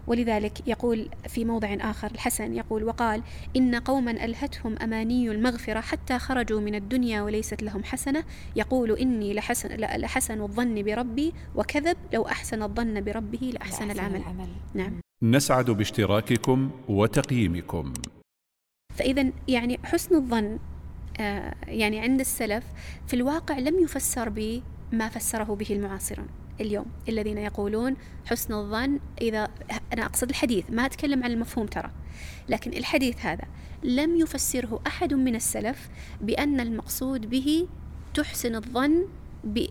[0.07, 3.23] ولذلك يقول في موضع آخر الحسن يقول وقال
[3.55, 8.23] إن قوما ألهتهم أماني المغفرة حتى خرجوا من الدنيا وليست لهم حسنة.
[8.55, 14.15] يقول إني لحسن, لحسن الظن بربي وكذب لو أحسن الظن بربه لأحسن العمل.
[14.15, 14.49] العمل.
[14.73, 14.93] نعم.
[15.23, 17.93] نسعد باشتراككم وتقييمكم.
[18.95, 20.59] فإذا يعني حسن الظن
[21.19, 22.63] آه يعني عند السلف
[23.07, 26.27] في الواقع لم يفسر ب ما فسره به المعاصرون.
[26.61, 29.49] اليوم الذين يقولون حسن الظن إذا
[29.93, 31.91] أنا أقصد الحديث ما أتكلم عن المفهوم ترى.
[32.49, 33.43] لكن الحديث هذا
[33.83, 35.89] لم يفسره أحد من السلف
[36.21, 37.67] بأن المقصود به
[38.13, 39.07] تحسن الظن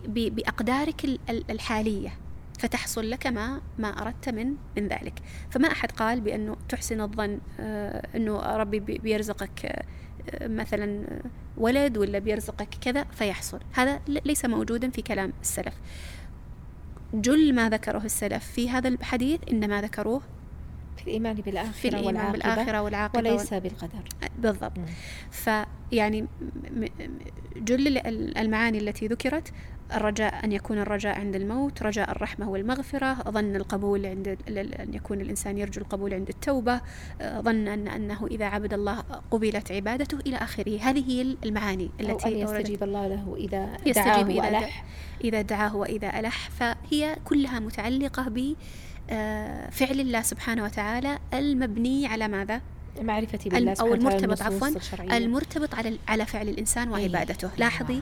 [0.07, 2.13] بأقدارك الحالية.
[2.59, 5.19] فتحصل لك ما ما أردت من من ذلك.
[5.49, 9.83] فما أحد قال بأنه تحسن الظن آه، أنه ربي بيرزقك آه،
[10.41, 11.05] مثلا
[11.57, 13.59] ولد ولا بيرزقك كذا فيحصل.
[13.73, 15.73] هذا ليس موجودا في كلام السلف.
[17.13, 20.21] جل ما ذكره السلف في هذا الحديث إنما ذكروه
[20.97, 24.03] في الإيمان بالآخرة في الإيمان والعاقبة بالآخرة والعاقبة وليس بالقدر.
[24.37, 24.79] بالضبط.
[25.31, 26.27] فيعني
[27.55, 27.97] جل
[28.37, 29.53] المعاني التي ذكرت
[29.95, 35.57] الرجاء أن يكون الرجاء عند الموت رجاء الرحمة والمغفرة ظن القبول عند أن يكون الإنسان
[35.57, 36.81] يرجو القبول عند التوبة
[37.21, 38.99] ظن أن أنه إذا عبد الله
[39.31, 40.79] قبلت عبادته إلى آخره.
[40.81, 44.83] هذه هي المعاني التي أو أن يستجيب الله له إذا يستجيب إذا ألح
[45.23, 46.49] إذا دعاه وإذا ألح.
[46.49, 48.55] فهي كلها متعلقة ب
[49.09, 52.61] آه، فعل الله سبحانه وتعالى المبني على ماذا؟
[53.01, 54.67] معرفتي بالله أو المرتبط عفوا
[55.01, 57.45] المرتبط على على فعل الإنسان وعبادته.
[57.45, 57.57] أيه.
[57.57, 58.01] لاحظي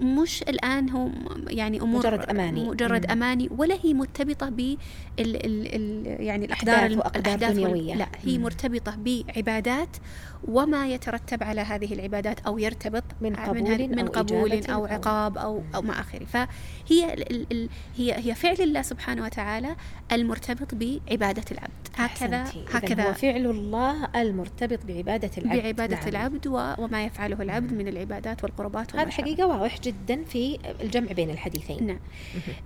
[0.00, 1.08] مش الآن هو
[1.48, 2.64] يعني أمور مجرد أماني.
[2.64, 4.76] مجرد أماني ولا هي مرتبطة ب
[5.18, 7.94] يعني الأقدار الأحداث دنيوية.
[7.94, 9.96] لا هي مرتبطة بعبادات
[10.48, 15.62] وما يترتب على هذه العبادات أو يرتبط من قبول من قبول أو, أو عقاب أو
[15.74, 19.76] أو ما آخره فهي ال ال هي هي فعل الله سبحانه وتعالى
[20.12, 21.70] المرتبط بعبادة العبد.
[21.94, 25.62] هكذا هكذا هو فعل الله المرتبط بعبادة العبد.
[25.62, 26.08] بعبادة نعم.
[26.08, 26.46] العبد
[26.78, 31.86] وما يفعله العبد من العبادات والقربات هذا حقيقة واضح جدا في الجمع بين الحديثين.
[31.86, 31.98] نعم.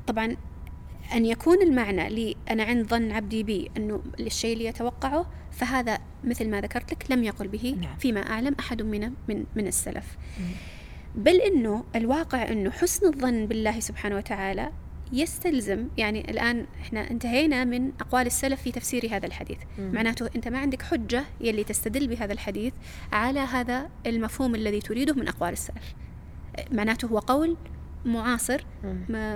[0.07, 0.37] طبعا
[1.15, 6.51] أن يكون المعنى لي أنا عند ظن عبدي بي أنه الشيء اللي يتوقعه فهذا مثل
[6.51, 7.97] ما ذكرت لك لم يقل به نعم.
[7.97, 10.17] فيما أعلم أحد من من من السلف.
[11.15, 14.73] بل أنه الواقع أنه حسن الظن بالله سبحانه وتعالى
[15.13, 19.59] يستلزم يعني الآن إحنا انتهينا من أقوال السلف في تفسير هذا الحديث.
[19.79, 19.93] مم.
[19.95, 22.73] معناته أنت ما عندك حجة يلي تستدل بهذا الحديث
[23.13, 25.95] على هذا المفهوم الذي تريده من أقوال السلف.
[26.73, 27.57] معناته هو قول
[28.05, 28.65] معاصر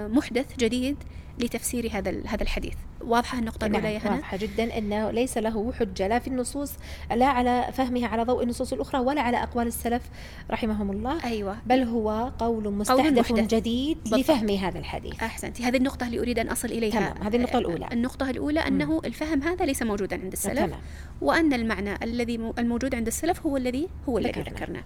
[0.08, 0.96] محدث جديد
[1.38, 2.74] لتفسير هذا هذا الحديث.
[3.00, 6.72] واضحة النقطة الأولى يا نعم هنا؟ واضحة جدا أنه ليس له حجة لا في النصوص
[7.14, 10.02] لا على فهمها على ضوء النصوص الأخرى ولا على أقوال السلف
[10.50, 11.24] رحمهم الله.
[11.24, 11.56] أيوة.
[11.66, 13.54] بل هو قول مستحدث محدث.
[13.54, 14.20] جديد بالضبط.
[14.20, 15.22] لفهم هذا الحديث.
[15.22, 15.62] أحسنتي.
[15.64, 16.90] هذه النقطة اللي أريد أن أصل إليها.
[17.12, 17.88] تمام، هذه النقطة الأولى.
[17.92, 20.58] النقطة الأولى أنه الفهم هذا ليس موجودا عند السلف.
[20.58, 20.80] تمام.
[21.20, 24.56] وأن المعنى الذي مو- الموجود عند السلف هو الذي هو الذي ذكرنا.
[24.56, 24.82] ذكرناه.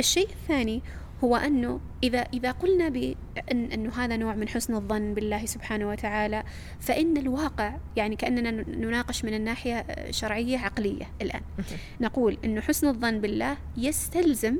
[0.00, 0.82] الشيء الثاني
[1.24, 6.42] هو أنه إذا إذا قلنا بأن أنه هذا نوع من حسن الظن بالله سبحانه وتعالى
[6.80, 11.40] فإن الواقع يعني كأننا نناقش من الناحية شرعية عقلية الآن.
[12.00, 14.56] نقول أنه حسن الظن بالله يستلزم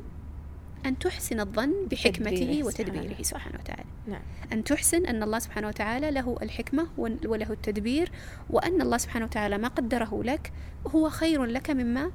[0.87, 3.59] أن تحسن الظن بحكمته تدبيره وتدبيره سبحانه.
[3.61, 3.85] وتعالى.
[4.07, 4.23] نعم.
[4.53, 8.11] أن تحسن أن الله سبحانه وتعالى له الحكمة وله التدبير
[8.51, 10.53] وأن الله سبحانه وتعالى ما قدره لك
[10.89, 12.11] هو خير لك مما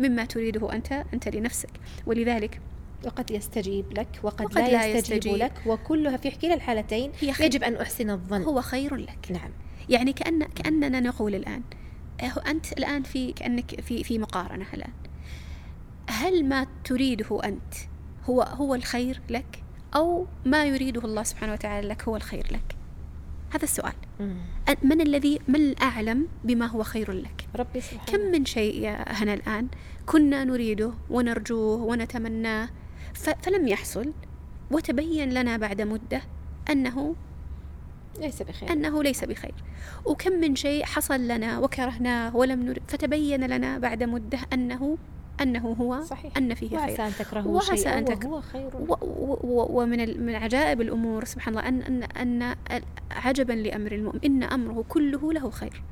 [0.00, 1.70] مما تريده أنت أنت لنفسك.
[2.06, 2.60] ولذلك
[3.06, 5.36] وقد يستجيب لك وقد, وقد لا, لا يستجيب, يستجيب.
[5.36, 8.42] لك وكلها في كلا الحالتين يجب أن أحسن الظن.
[8.42, 9.26] هو خير لك.
[9.30, 9.50] نعم.
[9.88, 11.62] يعني كأن كأننا نقول الآن
[12.46, 14.92] أنت الآن في كأنك في في مقارنة الآن.
[16.10, 17.74] هل ما تريده أنت
[18.24, 19.62] هو هو الخير لك؟
[19.96, 22.76] أو ما يريده الله سبحانه وتعالى لك هو الخير لك؟
[23.50, 23.92] هذا السؤال.
[24.82, 28.04] من الذي من الأعلم بما هو خير لك؟ ربي سبحانه.
[28.04, 29.68] كم من شيء يا هنا الآن
[30.06, 32.68] كنا نريده ونرجوه ونتمناه
[33.14, 34.12] فلم يحصل.
[34.70, 36.22] وتبين لنا بعد مدة
[36.70, 37.14] أنه
[38.20, 38.72] ليس بخير.
[38.72, 39.54] أنه ليس بخير.
[40.04, 44.98] وكم من شيء حصل لنا وكرهناه ولم نرد فتبين لنا بعد مدة أنه
[45.40, 46.36] أنه هو صحيح.
[46.36, 48.76] أن فيه وعسى خير أن تكرهوا وعسى شيئا أن تك- وهو خير.
[48.76, 52.54] و- و- و- ومن ال- من عجائب الأمور سبحان الله أن أن أن
[53.10, 55.82] عجبا لأمر المؤمن إن أمره كله له خير.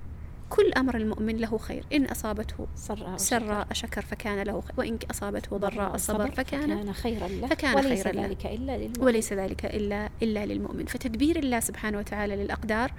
[0.51, 1.85] كل أمر المؤمن له خير.
[1.93, 4.73] إن أصابته سراء سراء شكر فكان له خير.
[4.79, 7.47] وإن أصابته ضراء صبر فكان فكان خيرا له.
[7.47, 8.27] فكان وليس خيرا له.
[8.27, 9.05] ذلك إلا للمؤمن.
[9.05, 10.87] وليس ذلك إلا إلا للمؤمن.
[10.87, 12.93] فتدبير الله سبحانه وتعالى للأقدار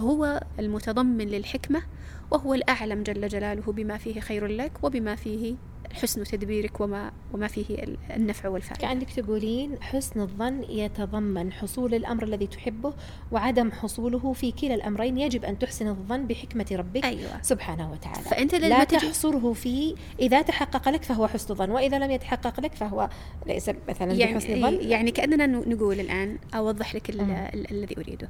[0.00, 1.82] هو المتضمن للحكمة
[2.30, 5.54] وهو الأعلم جل جلاله بما فيه خير لك وبما فيه
[5.94, 8.80] حسن تدبيرك وما وما فيه ال- النفع والفائدة.
[8.86, 12.92] كأنك تقولين حسن الظن يتضمن حصول الأمر الذي تحبه
[13.32, 17.42] وعدم حصوله في كلا الأمرين يجب أن تحسن الظن بحكمة ربك أيوة.
[17.42, 18.22] سبحانه وتعالى.
[18.22, 22.74] فأنت لما لا تحصره في إذا تحقق لك فهو حسن ظن وإذا لم يتحقق لك
[22.74, 23.08] فهو
[23.46, 28.28] ليس مثلا بحسن ظن يعني, يعني كأننا ن- نقول الآن أوضح لك الذي أريده.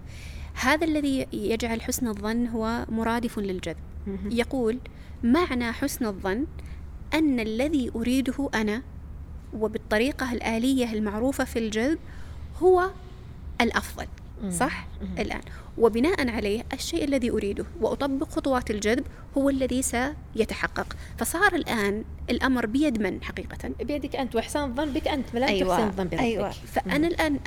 [0.55, 3.77] هذا الذي يجعل حسن الظن هو مرادف للجذب.
[4.31, 4.79] يقول
[5.23, 6.47] معنى حسن الظن
[7.15, 8.83] أن الذي أريده أنا
[9.57, 11.99] وبالطريقة الآلية المعروفة في الجذب
[12.63, 12.91] هو
[13.61, 14.07] الأفضل.
[14.51, 14.87] صح.
[15.19, 15.41] الآن
[15.79, 19.05] وبناء عليه الشيء الذي أريده وأطبق خطوات الجذب
[19.39, 20.97] هو الذي سيتحقق.
[21.19, 25.89] فصار الآن الأمر بيد من حقيقة؟ بيدك أنت وإحسان الظن بك أنت فلا أيوة تحسن
[25.89, 27.39] الظن بربك أيوة فأنا الآن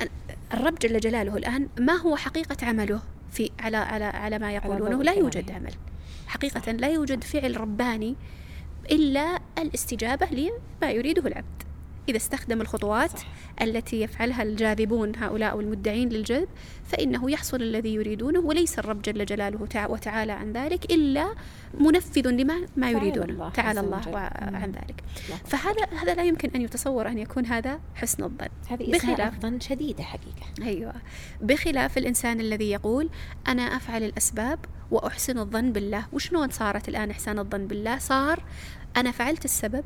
[0.54, 3.00] الرب جل جلاله الآن ما هو حقيقة عمله
[3.32, 5.18] في على على على ما يقولونه؟ لا كلامه.
[5.18, 5.72] يوجد عمل.
[6.26, 8.16] حقيقة لا يوجد فعل رباني
[8.90, 11.63] إلا الاستجابة لما يريده العبد.
[12.08, 13.26] إذا استخدم الخطوات صح.
[13.62, 16.48] التي يفعلها الجاذبون هؤلاء المدعين للجذب
[16.84, 21.34] فإنه يحصل الذي يريدونه وليس الرب جل جلاله تع- وتعالى عن ذلك إلا
[21.80, 24.08] منفذ لما ما تعالى يريدونه الله تعالى الله.
[24.08, 24.56] وع- مم.
[24.56, 25.02] عن ذلك.
[25.44, 30.02] فهذا هذا لا يمكن أن يتصور أن يكون هذا حسن الظن هذه بخلاف ظن شديدة
[30.04, 30.92] حقيقة أيوة
[31.42, 33.10] بخلاف الإنسان الذي يقول
[33.48, 34.58] أنا أفعل الأسباب
[34.90, 38.42] وأحسن الظن بالله وشلون صارت الآن إحسان الظن بالله صار
[38.96, 39.84] أنا فعلت السبب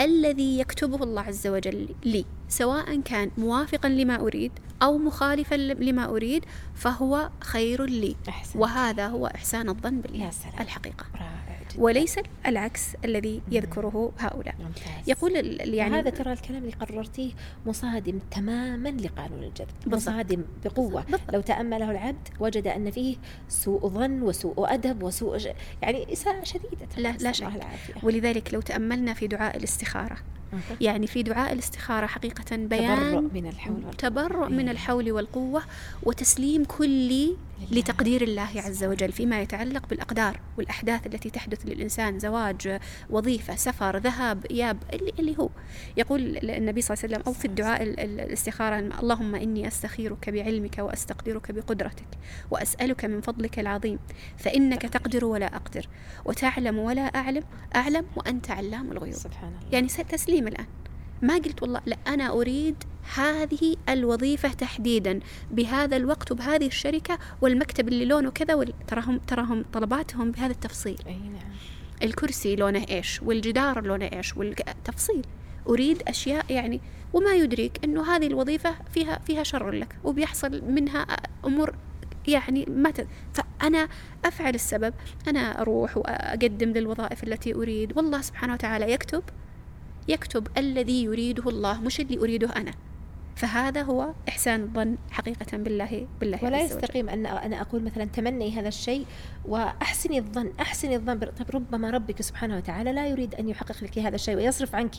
[0.00, 4.52] الذي يكتبه الله عز وجل لي سواء كان موافقا لما أريد
[4.82, 8.16] أو مخالفا لما أريد فهو خير لي.
[8.28, 10.30] أحسن وهذا هو إحسان الظن بالله.
[10.60, 11.06] الحقيقة.
[11.78, 17.32] وليس العكس الذي يذكره هؤلاء ممتاز يقول يعني هذا ترى الكلام اللي قررتيه
[17.66, 19.94] مصادم تماما لقانون الجذب بالضبط.
[20.14, 21.20] مصادم بقوة بالضبط.
[21.34, 23.16] لو تأمله العبد وجد أن فيه
[23.48, 25.48] سوء ظن وسوء أدب وسوء ج...
[25.82, 27.50] يعني إساءة شديدة لا- لا شك.
[28.02, 30.16] ولذلك لو تأملنا في دعاء الاستخارة
[30.80, 34.70] يعني في دعاء الاستخارة حقيقة بيان تبرؤ من الحول والقوة تبرؤ من أيوة.
[34.70, 35.62] الحول والقوة
[36.02, 37.36] وتسليم كلي.
[37.70, 42.78] لتقدير الله عز وجل فيما يتعلق بالأقدار والأحداث التي تحدث للإنسان زواج
[43.10, 45.48] وظيفة سفر ذهاب إياب اللي, اللي هو.
[45.96, 50.30] يقول النبي صلى الله عليه وسلم أو في الدعاء ال- ال- الاستخارة اللهم إني أستخيرك
[50.30, 52.08] بعلمك وأستقدرك بقدرتك
[52.50, 53.98] وأسألك من فضلك العظيم
[54.36, 55.88] فإنك تقدر ولا أقدر
[56.24, 57.42] وتعلم ولا أعلم
[57.76, 59.14] أعلم وأنت علام الغيوب.
[59.16, 59.68] سبحان الله.
[59.72, 60.66] يعني تسليم الآن.
[61.22, 68.04] ما قلت والله لا أنا أريد هذه الوظيفة تحديدا بهذا الوقت وبهذه الشركة والمكتب اللي
[68.04, 70.98] لونه كذا وال- تراهم تراهم طلباتهم بهذا التفصيل.
[71.06, 71.52] أي نعم.
[72.02, 75.22] الكرسي لونه إيش؟ والجدار لونه إيش؟ والتفصيل.
[75.68, 76.80] أريد أشياء يعني
[77.12, 81.06] وما يدريك أنه هذه الوظيفة فيها فيها شر لك وبيحصل منها
[81.44, 81.74] أمور
[82.28, 83.06] يعني ما ت...
[83.32, 83.88] فأنا
[84.24, 84.94] أفعل السبب.
[85.28, 87.96] أنا أروح وأقدم للوظائف التي أريد.
[87.96, 89.22] والله سبحانه وتعالى يكتب
[90.08, 92.72] يكتب الذي يريده الله مش اللي أريده أنا.
[93.36, 98.68] فهذا هو إحسان الظن حقيقة بالله بالله ولا يستقيم أن أنا أقول مثلا تمني هذا
[98.68, 99.06] الشيء
[99.44, 104.14] وأحسني الظن أحسني الظن طيب ربما ربك سبحانه وتعالى لا يريد أن يحقق لك هذا
[104.14, 104.94] الشيء ويصرف عنك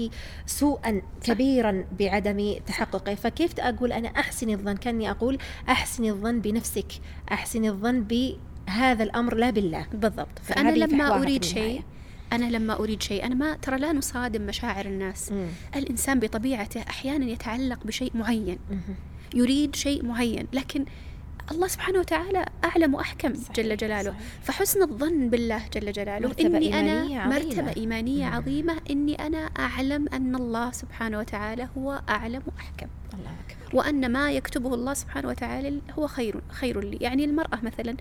[0.46, 3.16] سوءا كبيرا بعدم تحققه.
[3.16, 5.38] فكيف أقول أنا أحسني الظن؟ كأني أقول
[5.70, 6.92] أحسني الظن بنفسك
[7.32, 9.86] أحسني الظن بهذا الأمر لا بالله.
[9.94, 10.40] بالضبط.
[10.44, 11.84] فأنا لما أريد شيء
[12.36, 15.48] أنا لما أريد شيء أنا ما ترى لا نصادم مشاعر الناس مم.
[15.76, 18.80] الإنسان بطبيعته أحيانا يتعلق بشيء معين مم.
[19.36, 20.86] يريد شيء معين لكن
[21.52, 24.22] الله سبحانه وتعالى أعلم وأحكم صحيح جل جلاله صحيح.
[24.44, 27.46] فحسن الظن بالله جل جلاله مرتبة إني إيمانية أنا عظيمة.
[27.48, 28.34] مرتبة إيمانية مم.
[28.34, 33.76] عظيمة إني أنا أعلم أن الله سبحانه وتعالى هو أعلم وأحكم الله أكبر.
[33.78, 37.96] وأن ما يكتبه الله سبحانه وتعالى هو خير خير لي يعني المرأة مثلا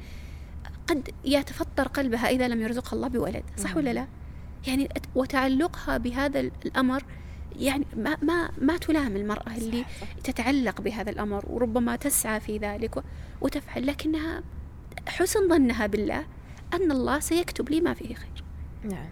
[0.86, 4.06] قد يتفطر قلبها إذا لم يرزقها الله بولد صح ولا لا
[4.66, 7.04] يعني وتعلقها بهذا الأمر
[7.58, 9.84] يعني ما ما ما تلام المرأة اللي
[10.24, 13.04] تتعلق بهذا الأمر وربما تسعى في ذلك
[13.40, 14.42] وتفعل لكنها
[15.08, 16.24] حسن ظنها بالله
[16.74, 18.44] أن الله سيكتب لي ما فيه خير.
[18.84, 19.08] نعم.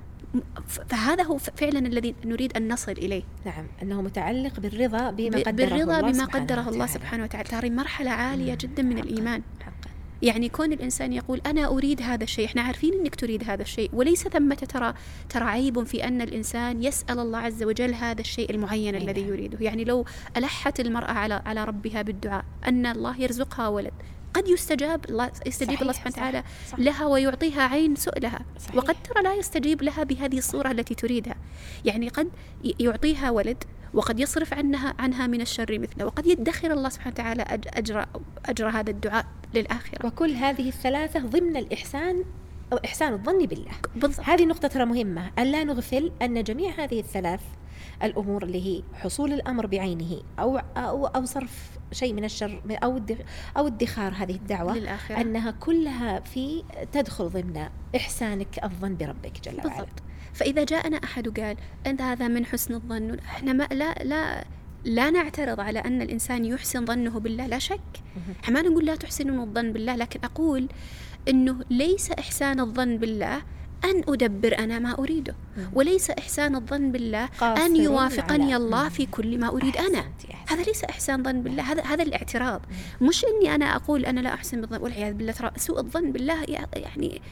[0.66, 3.22] فهذا هو فعلا الذي نريد أن نصل إليه.
[3.44, 7.48] نعم أنه متعلق بالرضا بما قدره بالرضا الله بما قدره الله سبحانه وتعالى.
[7.48, 8.56] ترى مرحلة عالية نعم.
[8.56, 9.42] جدا من الإيمان.
[10.22, 14.28] يعني كون الإنسان يقول أنا أريد هذا الشيء إحنا عارفين أنك تريد هذا الشيء وليس
[14.28, 14.94] ثمة ترى
[15.28, 19.58] ترى عيب في أن الإنسان يسأل الله عز وجل هذا الشيء المعين الذي يريده.
[19.60, 20.04] يعني لو
[20.36, 23.92] ألحت المرأة على على ربها بالدعاء أن الله يرزقها ولد
[24.34, 26.42] قد يستجاب الله يستجيب الله سبحانه وتعالى
[26.78, 28.40] لها ويعطيها عين سؤلها.
[28.58, 28.76] صحيح.
[28.76, 31.34] وقد ترى لا يستجيب لها بهذه الصورة التي تريدها.
[31.84, 32.28] يعني قد
[32.80, 33.64] يعطيها ولد
[33.94, 36.06] وقد يصرف عنها عنها من الشر مثله.
[36.06, 38.06] وقد يدخر الله سبحانه وتعالى أجر
[38.46, 40.06] أجر هذا الدعاء للآخرة.
[40.06, 42.24] وكل هذه الثلاثة ضمن الإحسان
[42.72, 43.72] أو إحسان الظن بالله.
[43.96, 44.28] بالضبط.
[44.28, 45.30] هذه نقطة ترى مهمة.
[45.38, 47.40] أن لا نغفل أن جميع هذه الثلاث
[48.04, 53.00] الأمور اللي هي حصول الأمر بعينه أو أو أو صرف شيء من الشر أو
[53.56, 55.20] أو ادخار هذه الدعوة للآخرة.
[55.20, 59.68] أنها كلها في تدخل ضمن إحسانك الظن بربك جل وعلا.
[59.68, 64.44] بالضبط فإذا جاءنا أحد وقال أنت هذا من حسن الظن إحنا ما لا لا
[64.84, 67.80] لا نعترض على أن الإنسان يحسن ظنه بالله لا شك.
[68.44, 70.68] إحنا ما نقول لا تحسنون الظن بالله لكن أقول
[71.28, 73.42] أنه ليس إحسان الظن بالله
[73.84, 75.34] أن أدبر أنا ما أريده.
[75.72, 80.04] وليس إحسان الظن بالله أن يوافقني الله في كل ما أريد أنا.
[80.48, 82.60] هذا ليس إحسان ظن بالله هذا هذا الاعتراض.
[83.00, 86.42] مش إني أنا أقول أنا لا أحسن بالظن والعياذ بالله ترى سوء الظن بالله
[86.74, 87.22] يعني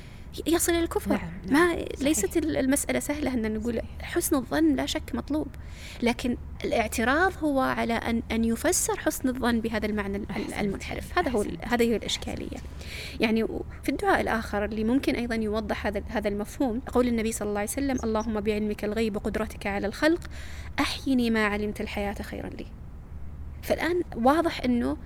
[0.46, 1.10] يصل إلى الكفر.
[1.10, 1.68] نعم نعم.
[1.68, 1.88] ما صحيح.
[2.00, 5.46] ليست المسألة سهلة أن نقول حسن الظن لا شك مطلوب
[6.02, 10.22] لكن الاعتراض هو على أن أن يفسر حسن الظن بهذا المعنى
[10.60, 11.18] المنحرف.
[11.18, 12.58] هذا هو هذا هي الإشكالية.
[13.20, 13.46] يعني
[13.82, 17.70] في الدعاء الآخر اللي ممكن أيضا يوضح هذا هذا المفهوم قول النبي صلى الله عليه
[17.70, 20.20] وسلم اللهم بعلمك الغيب وقدرتك على الخلق
[20.80, 22.66] أحيني ما علمت الحياة خيرا لي.
[23.62, 24.96] فالآن واضح أنه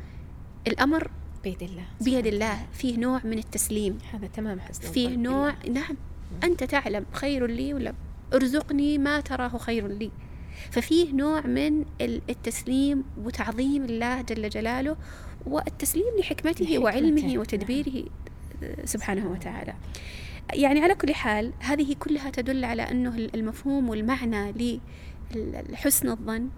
[0.68, 1.10] الأمر
[1.44, 1.85] بيد الله.
[2.00, 2.66] بيد الله.
[2.72, 3.98] فيه نوع من التسليم.
[4.12, 5.80] هذا تمام حسن فيه نوع بالله.
[5.80, 5.96] نعم.
[6.44, 7.94] أنت تعلم خير لي ولا
[8.35, 10.11] ارزقني ما تراه خير لي.
[10.70, 14.96] ففيه نوع من التسليم وتعظيم الله جل جلاله
[15.46, 16.78] والتسليم لحكمته, لحكمته.
[16.78, 17.38] وعلمه نعم.
[17.38, 18.04] وتدبيره
[18.85, 19.74] سبحانه وتعالى.
[20.54, 24.52] يعني على كل حال هذه كلها تدل على أنه المفهوم والمعنى
[25.70, 26.48] لحسن الظن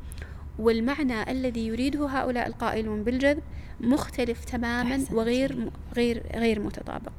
[0.58, 3.42] والمعنى الذي يريده هؤلاء القائلون بالجذب
[3.80, 7.12] مختلف تماما وغير غير غير متطابق.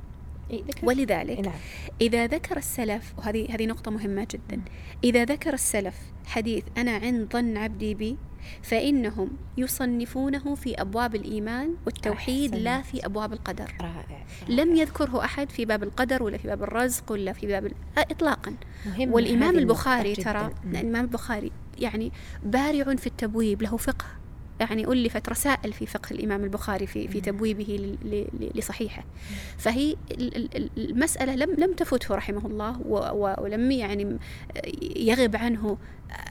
[0.83, 1.53] ولذلك نعم.
[2.01, 4.61] إذا ذكر السلف وهذه هذه نقطة مهمة جدا.
[5.03, 8.17] إذا ذكر السلف حديث أنا عند ظن عبدي بي
[8.61, 12.63] فإنهم يصنفونه في أبواب الإيمان والتوحيد أحسن.
[12.63, 13.73] لا في أبواب القدر.
[13.81, 14.25] رائع.
[14.49, 18.53] لم يذكره أحد في باب القدر ولا في باب الرزق ولا في باب إطلاقا.
[18.85, 19.13] مهم.
[19.13, 22.11] والإمام البخاري ترى الإمام البخاري يعني
[22.43, 24.05] بارع في التبويب له فقه.
[24.59, 27.97] يعني ألفت رسائل في فقه الإمام البخاري في في تبويبه
[28.55, 29.03] لصحيحه.
[29.57, 29.95] فهي
[30.77, 32.81] المسألة لم لم تفته رحمه الله
[33.39, 34.17] ولم يعني
[34.95, 35.77] يغب عنه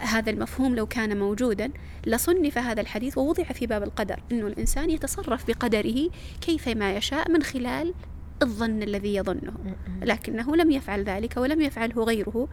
[0.00, 1.70] هذا المفهوم لو كان موجودا.
[2.06, 6.10] لصنف هذا الحديث ووضع في باب القدر أنه الإنسان يتصرف بقدره
[6.40, 7.94] كيفما يشاء من خلال
[8.42, 9.54] الظن الذي يظنه.
[10.02, 12.48] لكنه لم يفعل ذلك ولم يفعله غيره.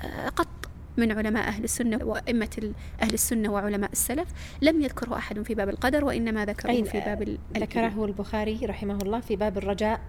[0.00, 0.48] آه، قط
[0.96, 4.28] من علماء أهل السنة وأئمة أهل السنة وعلماء السلف.
[4.62, 9.36] لم يذكره أحد في باب القدر وإنما ذكره في باب ذكره البخاري رحمه الله في
[9.36, 10.00] باب الرجاء؟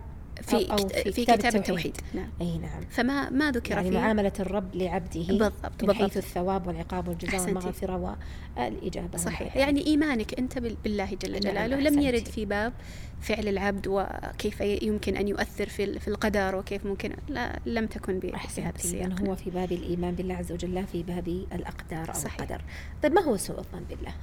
[0.42, 1.98] في, أو- في في كتاب كتاب التوحيد.
[2.14, 5.94] نعم أي نعم فما ما ذكر يعني فيه معاملة الرب لعبده بالضبط، من.
[5.96, 7.42] حيث الثواب والعقاب والجزاء.
[7.42, 8.18] والمغفرة
[8.58, 9.56] والإجابة صحيح.
[9.58, 12.00] يعني إيمانك أنت بال- بالله جل نعم، جلاله لم.
[12.00, 12.74] يرد في باب
[13.22, 18.36] فعل العبد وكيف يمكن أن يؤثر في في القدر وكيف ممكن لا لم تكن بهذا
[18.76, 22.40] السياق إذن هو في باب الإيمان بالله عز وجل لا في باب الأقدار أو صحيح.
[22.42, 22.62] القدر
[23.04, 24.14] طيب ما هو سوء الظن بالله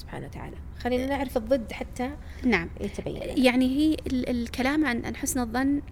[0.00, 2.10] سبحانه وتعالى خلينا نعرف الضد حتى
[2.44, 3.44] نعم يتبين.
[3.44, 5.82] يعني هي ال- الكلام عن عن حسن الظن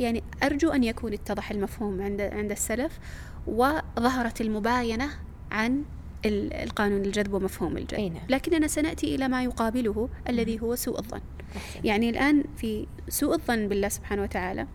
[0.00, 2.98] يعني أرجو أن يكون اتضح المفهوم عند عند السلف
[3.46, 5.08] وظهرت المباينة
[5.50, 5.82] عن
[6.26, 8.22] ال- القانون الجذب ومفهوم الجذب نعم.
[8.28, 11.20] لكننا سنأتي إلى ما يقابله الذي هو سوء الظن
[11.56, 11.84] أحسنت.
[11.84, 14.66] يعني الآن في سوء الظن بالله سبحانه وتعالى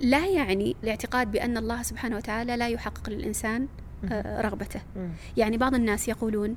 [0.00, 3.68] لا يعني الاعتقاد بأن الله سبحانه وتعالى لا يحقق للإنسان
[4.12, 4.80] آه، رغبته.
[5.36, 6.56] يعني بعض الناس يقولون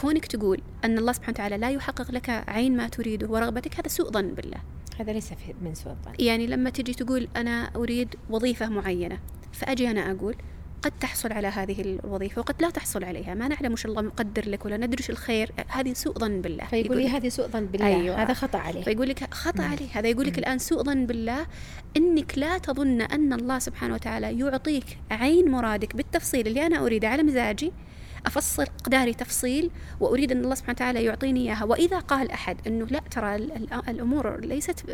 [0.00, 4.10] كونك تقول أن الله سبحانه وتعالى لا يحقق لك عين ما تريده ورغبتك هذا سوء
[4.10, 4.56] ظن بالله.
[5.00, 6.12] هذا ليس في- من سوء الظن.
[6.18, 9.18] يعني لما تجي تقول أنا أريد وظيفة معينة
[9.52, 10.34] فأجي أنا أقول
[10.82, 14.64] قد تحصل على هذه الوظيفة وقد لا تحصل عليها ما نعلم وش الله مقدر لك
[14.64, 16.64] ولا ندري الخير هذه سوء ظن بالله.
[16.64, 18.22] فيقول لي هذه سوء ظن بالله أيوة.
[18.22, 18.82] هذا خطأ عليه.
[18.82, 21.46] فيقول لك خطأ عليه هذا يقول لك الآن سوء ظن بالله
[21.96, 27.22] إنك لا تظن أن الله سبحانه وتعالى يعطيك عين مرادك بالتفصيل اللي أنا أريده على
[27.22, 27.72] مزاجي
[28.26, 31.64] أفصل أقداري تفصيل وأريد أن الله سبحانه وتعالى يعطيني إياها.
[31.64, 34.84] وإذا قال أحد أنه لا ترى ال- ال- الأمور ليست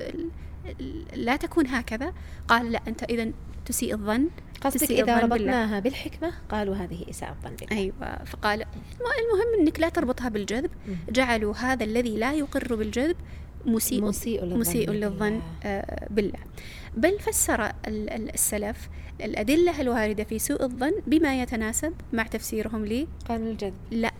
[1.14, 2.12] لا تكون هكذا
[2.48, 3.30] قال لا أنت إذا
[3.66, 4.28] تسيء الظن
[4.60, 5.34] قصدك إذا الظن بالله.
[5.34, 7.76] ربطناها بالحكمة قالوا هذه إساءة ظن بالله.
[7.82, 10.70] أيوة فقال المهم أنك لا تربطها بالجذب.
[11.10, 13.16] جعلوا هذا الذي لا يقر بالجذب
[13.66, 14.58] مسيء مسيء للظن.
[14.60, 15.08] مسيء بالله.
[15.08, 16.38] للظن آه، بالله.
[16.96, 18.88] بل فسر ال- ال- السلف
[19.20, 23.74] الأدلة الواردة في سوء الظن بما يتناسب مع تفسيرهم لي قانون الجذب.
[23.90, 24.10] لا.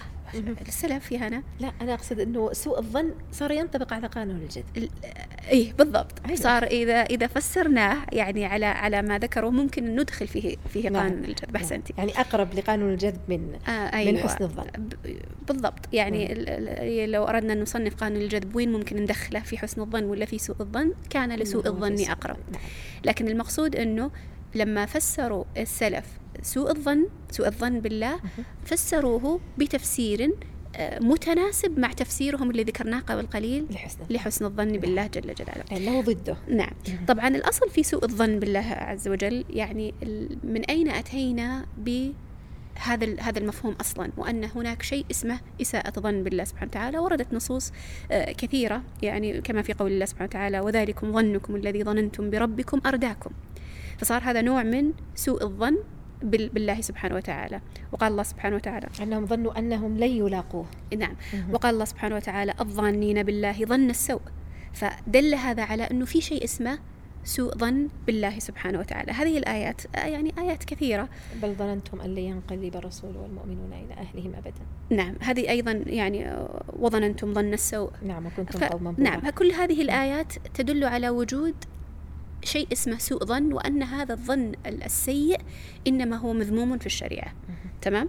[0.69, 1.43] السلف يا هنا.
[1.61, 4.91] لا أنا أقصد أنه سوء الظن صار ينطبق على قانون الجذب ال-
[5.49, 6.13] إيه بالضبط.
[6.27, 6.37] أيوة.
[6.37, 11.03] صار إذا إذا فسرناه يعني على على ما ذكروا ممكن ندخل فيه فيه نعم.
[11.03, 14.13] قانون الجذب احسنتي يعني أقرب لقانون الجذب من آه أيوة.
[14.13, 14.67] من حسن الظن.
[15.49, 15.89] بالضبط.
[15.93, 20.25] يعني ال- لو أردنا أن نصنف قانون الجذب وين ممكن ندخله؟ في حسن الظن ولا
[20.27, 22.37] في سوء الظن؟ كان لسوء الظن سوء أقرب.
[22.53, 22.61] نعم.
[23.05, 24.11] لكن المقصود أنه
[24.55, 26.05] لما فسروا السلف
[26.43, 28.21] سوء الظن سوء الظن بالله
[28.65, 30.31] فسروه بتفسير
[30.79, 34.15] آه، متناسب مع تفسيرهم اللي ذكرناه قبل قليل لحسن الظن.
[34.15, 35.65] لحسن الظن بالله جل جلاله.
[35.71, 36.37] لأنه ضده.
[36.49, 36.71] نعم.
[37.09, 39.95] طبعا الأصل في سوء الظن بالله عز وجل يعني
[40.45, 46.45] من أين أتينا بهذا ال- هذا المفهوم أصلا؟ وأن هناك شيء اسمه إساءة ظن بالله
[46.45, 47.73] سبحانه وتعالى وردت نصوص
[48.11, 53.31] آه، كثيرة يعني كما في قول الله سبحانه وتعالى وذلكم ظنكم الذي ظننتم بربكم أرداكم.
[53.99, 55.77] فصار هذا نوع من سوء الظن
[56.23, 57.61] بالله سبحانه وتعالى.
[57.93, 60.67] وقال الله سبحانه وتعالى أنهم ظنوا أنهم لن يلاقوه.
[60.99, 61.17] نعم.
[61.53, 64.23] وقال الله سبحانه وتعالى الظانين بالله ظن السوء.
[64.73, 66.79] فدل هذا على أنه في شيء اسمه
[67.25, 69.13] سوء ظن بالله سبحانه وتعالى.
[69.13, 71.09] هذه الآيات يعني آيات كثيرة.
[71.43, 74.63] بل ظننتم أن لن ينقلب الرسول والمؤمنون إلى أهلهم أبدا.
[74.91, 75.15] نعم.
[75.21, 77.91] هذه أيضا يعني وظننتم ظن السوء.
[78.03, 78.65] نعم وكنتم ف...
[78.65, 79.31] قوما نعم.
[79.31, 81.55] كل هذه الآيات تدل على وجود
[82.47, 85.41] شيء اسمه سوء ظن وأن هذا الظن ال- السيء
[85.87, 87.33] إنما هو مذموم في الشريعة.
[87.83, 88.09] تمام؟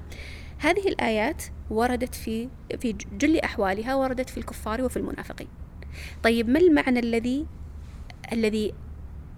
[0.58, 5.48] هذه الآيات وردت في في جل أحوالها وردت في الكفار وفي المنافقين.
[6.24, 7.46] طيب ما المعنى الذي
[8.34, 8.74] الذي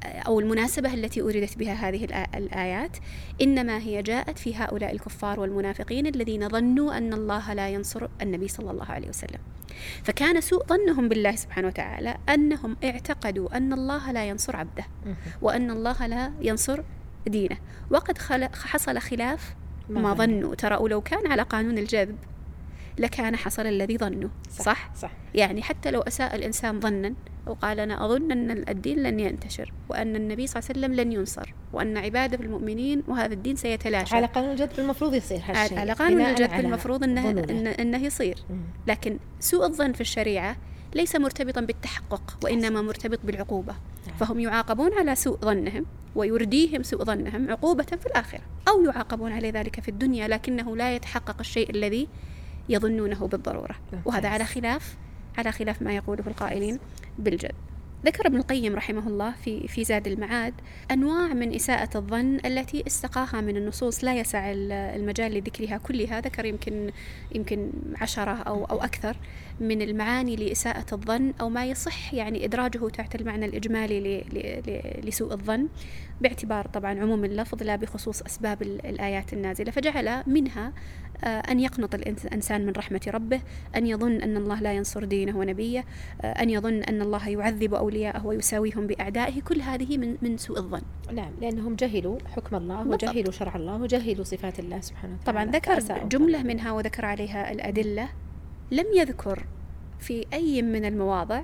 [0.04, 2.97] أو المناسبة التي أوردت بها هذه الآ- الآيات
[3.41, 8.72] إنما هي جاءت في هؤلاء الكفار والمنافقين الذين ظنوا أن الله لا ينصر النبي صلى
[8.72, 9.39] الله عليه وسلم.
[10.04, 14.86] فكان سوء ظنهم بالله سبحانه وتعالى أنهم اعتقدوا أن الله لا ينصر عبده.
[15.41, 16.84] وأن الله لا ينصر
[17.28, 17.58] دينه.
[17.91, 18.18] وقد
[18.54, 19.56] حصل خلاف
[19.89, 20.56] ما ظنوا.
[20.56, 22.18] ترى ولو كان على قانون الجذب
[22.97, 25.12] لكان حصل الذي ظنوا صح, صح.
[25.36, 27.14] يعني حتى لو أساء الإنسان ظنا
[27.48, 31.54] وقال أنا أظن أن الدين لن ينتشر وأن النبي صلى الله عليه وسلم لن ينصر
[31.74, 36.54] وأن عبادة المؤمنين وهذا الدين سيتلاشى على قانون الجذب المفروض يصير هالشيء على قانون الجذب
[36.54, 37.30] المفروض أنه.
[37.30, 38.38] إنه, إنه يصير.
[38.88, 40.58] لكن سوء الظن في الشريعة
[40.96, 43.76] ليس مرتبطا بالتحقق وإنما مرتبط بالعقوبة
[44.08, 44.18] نعم.
[44.18, 45.86] فهم يعاقبون على سوء ظنهم
[46.16, 51.36] ويرديهم سوء ظنهم عقوبة في الآخرة أو يعاقبون على ذلك في الدنيا لكنه لا يتحقق
[51.40, 52.08] الشيء الذي
[52.70, 53.76] يظنونه بالضرورة
[54.06, 54.30] وهذا.
[54.30, 54.98] على خلاف
[55.38, 56.80] على خلاف ما يقوله القائلين
[57.20, 57.51] بالجد.
[58.05, 60.53] ذكر ابن القيم رحمه الله في في زاد المعاد
[60.91, 66.45] أنواع من إساءة الظن التي استقاها من النصوص لا يسع ال- المجال لذكرها كلها ذكر
[66.45, 66.91] يمكن
[67.36, 69.15] يمكن عشرة أو أو أكثر
[69.59, 74.24] من المعاني لإساءة الظن أو ما يصح يعني إدراجه تحت المعنى الإجمالي
[75.03, 75.67] لسوء الظن.
[76.22, 80.74] باعتبار طبعا عموم اللفظ لا بخصوص أسباب ال- الآيات النازلة فجعل منها
[81.24, 83.41] آه، أن يقنط الإنس- الإنسان من رحمة ربه
[83.76, 85.86] أن يظن أن الله لا ينصر دينه ونبيه
[86.22, 89.41] آه، أن يظن أن الله يعذب أولياءه ويساويهم بأعدائه.
[89.41, 90.82] كل هذه من من سوء الظن.
[91.13, 92.88] نعم لأنهم جهلوا حكم الله.
[92.88, 95.51] وجهلوا شرع الله وجهلوا صفات الله سبحانه وتعالى.
[95.51, 96.07] طبعا ذكر.
[96.07, 98.09] جملة منها وذكر عليها الأدلة.
[98.72, 99.45] لم يذكر
[99.99, 101.41] في أي من المواضع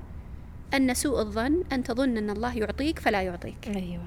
[0.74, 3.68] أن سوء الظن أن تظن أن الله يعطيك فلا يعطيك.
[3.68, 4.04] أيوة.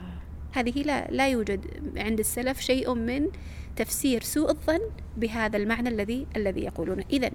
[0.53, 1.61] هذه لا لا يوجد
[1.97, 3.29] عند السلف شيء من
[3.77, 4.81] تفسير سوء الظن
[5.17, 7.31] بهذا المعنى الذي الذي يقولونه إذا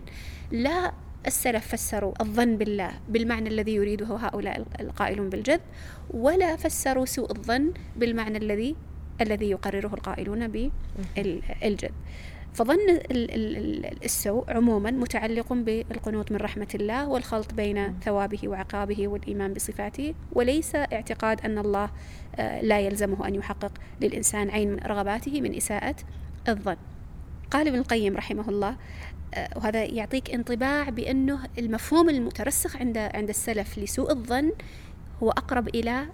[0.51, 0.93] لا
[1.28, 5.61] السلف فسروا الظن بالله بالمعنى الذي يريده هؤلاء القائلون بالجذب
[6.09, 8.76] ولا فسروا سوء الظن بالمعنى الذي
[9.22, 11.91] الذي يقرره القائلون بالجذب.
[12.54, 19.08] فظن ال- ال- ال- السوء عموما متعلق بالقنوط من رحمة الله والخلط بين ثوابه وعقابه
[19.08, 21.89] والإيمان بصفاته وليس اعتقاد أن الله
[22.36, 25.95] آه، لا يلزمه أن يحقق للإنسان عين من رغباته من إساءة
[26.49, 26.78] الظن.
[27.51, 28.76] قال ابن القيم رحمه الله
[29.34, 34.51] آه، وهذا يعطيك انطباع بأنه المفهوم المترسخ عند عند السلف لسوء الظن
[35.24, 36.06] هو أقرب إلى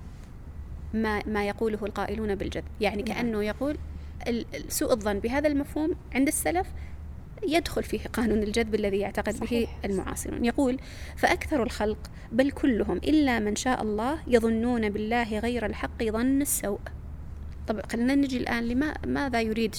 [0.93, 3.15] ما ما يقوله القائلون بالجذب يعني نعم.
[3.15, 3.77] كأنه يقول
[4.67, 6.67] سوء الظن بهذا المفهوم عند السلف
[7.47, 9.79] يدخل فيه قانون الجذب الذي يعتقد به صحيح.
[9.85, 10.79] المعاصرون يقول
[11.15, 16.79] فأكثر الخلق بل كلهم إلا من شاء الله يظنون بالله غير الحق ظن السوء
[17.67, 19.75] طب خلينا نجي الآن لما ماذا يريد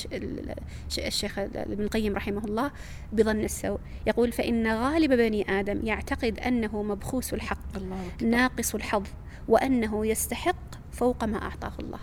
[0.98, 2.70] الشيخ ابن القيم رحمه الله
[3.12, 8.08] بظن السوء يقول فإن غالب بني آدم يعتقد أنه مبخوس الحق الله.
[8.22, 9.06] ناقص الحظ
[9.48, 11.98] وأنه يستحق فوق ما أعطاه الله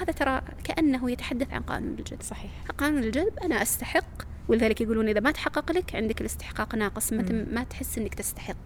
[0.00, 2.22] هذا ترى كأنه يتحدث عن قانون الجذب.
[2.22, 2.50] صحيح.
[2.78, 4.04] قانون الجذب أنا أستحق
[4.48, 8.56] ولذلك يقولون إذا ما تحقق لك عندك الاستحقاق ناقص ما, ما تحس أنك تستحق.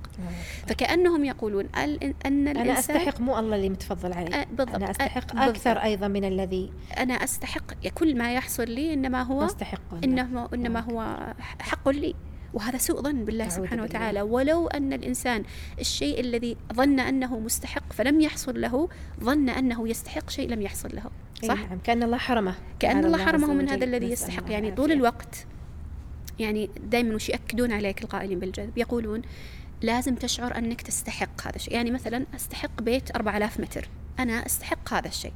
[0.67, 4.75] فكأنهم يقولون ال- أن أنا الإنسان أستحق مو الله اللي متفضل علي بالضبط.
[4.75, 5.85] أنا أستحق أكثر بالضبط.
[5.85, 9.81] أيضا من الذي أنا أستحق كل ما يحصل لي إنما هو مستحق.
[10.05, 12.15] إنما إنما هو حق لي.
[12.55, 13.99] وهذا سوء ظن بالله سبحانه بالله.
[13.99, 14.23] وتعالى.
[14.23, 15.45] ولو أن الإنسان
[15.81, 18.89] الشيء الذي ظن أنه مستحق فلم يحصل له
[19.21, 21.11] ظن أنه يستحق شيء لم يحصل له.
[21.43, 21.79] صح؟ نعم.
[21.79, 22.55] كأن الله حرمه.
[22.79, 23.69] كأن الله حرمه من.
[23.69, 24.51] هذا الذي يستحق.
[24.51, 24.93] يعني طول.
[24.93, 25.47] الوقت
[26.39, 29.23] يعني دائما وش يأكدون عليك القائلين بالجذب يقولون
[29.83, 31.75] لازم تشعر أنك تستحق هذا الشيء.
[31.75, 33.89] يعني مثلا أستحق بيت 4000 متر.
[34.19, 35.33] أنا أستحق هذا الشيء.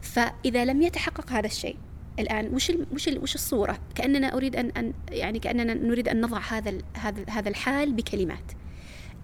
[0.00, 1.76] فإذا لم يتحقق هذا الشيء
[2.18, 6.20] الآن وش ال وش ال وش الصورة؟ كأننا أريد أن أن يعني كأننا نريد أن
[6.20, 8.52] نضع هذا هذا هذا الحال بكلمات.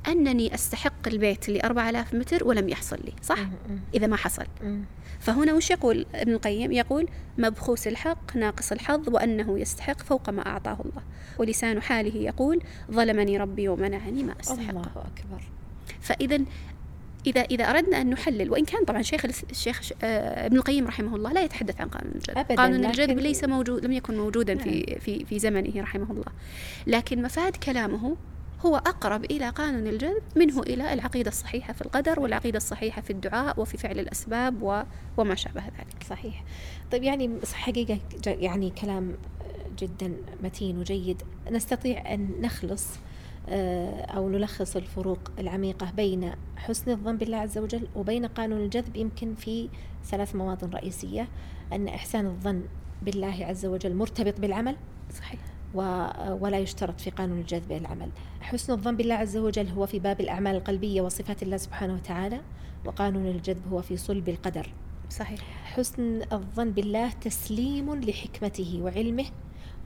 [0.09, 3.39] أنني أستحق البيت اللي 4000 متر ولم يحصل لي صح؟
[3.95, 4.47] إذا ما حصل.
[5.21, 10.79] فهنا وش يقول ابن القيم؟ يقول مبخوس الحق ناقص الحظ وأنه يستحق فوق ما أعطاه
[10.85, 11.03] الله.
[11.39, 15.43] ولسان حاله يقول ظلمني ربي ومنعني ما أستحق الله أكبر.
[16.01, 16.41] فإذا
[17.27, 21.33] إذا إذا أردنا أن نحلل وإن كان طبعا شيخ الشيخ آه، ابن القيم رحمه الله
[21.33, 22.39] لا يتحدث عن قانون الجذب.
[22.39, 26.25] أبداً، قانون الجذب ليس موجود لم يكن موجودا في في في زمنه رحمه الله.
[26.87, 28.17] لكن مفاد كلامه
[28.67, 33.61] هو أقرب إلى قانون الجذب منه إلى العقيدة الصحيحة في القدر والعقيدة الصحيحة في الدعاء
[33.61, 34.83] وفي فعل الأسباب و-
[35.17, 36.03] وما شابه ذلك.
[36.11, 36.45] صحيح.
[36.93, 39.15] طيب يعني حقيقة يعني كلام
[39.79, 40.13] جدا
[40.43, 41.23] متين وجيد.
[41.51, 42.87] نستطيع أن نخلص
[43.49, 49.69] أو نلخص الفروق العميقة بين حسن الظن بالله عز وجل وبين قانون الجذب يمكن في
[50.05, 51.29] ثلاث مواطن رئيسية.
[51.73, 52.63] أن إحسان الظن
[53.03, 54.77] بالله عز وجل مرتبط بالعمل
[55.19, 55.41] صحيح.
[55.75, 58.09] و- ولا يشترط في قانون الجذب العمل.
[58.41, 62.41] حسن الظن بالله عز وجل هو في باب الأعمال القلبية وصفات الله سبحانه وتعالى
[62.85, 64.73] وقانون الجذب هو في صلب القدر.
[65.11, 65.41] صحيح.
[65.65, 69.25] حسن الظن بالله تسليم لحكمته وعلمه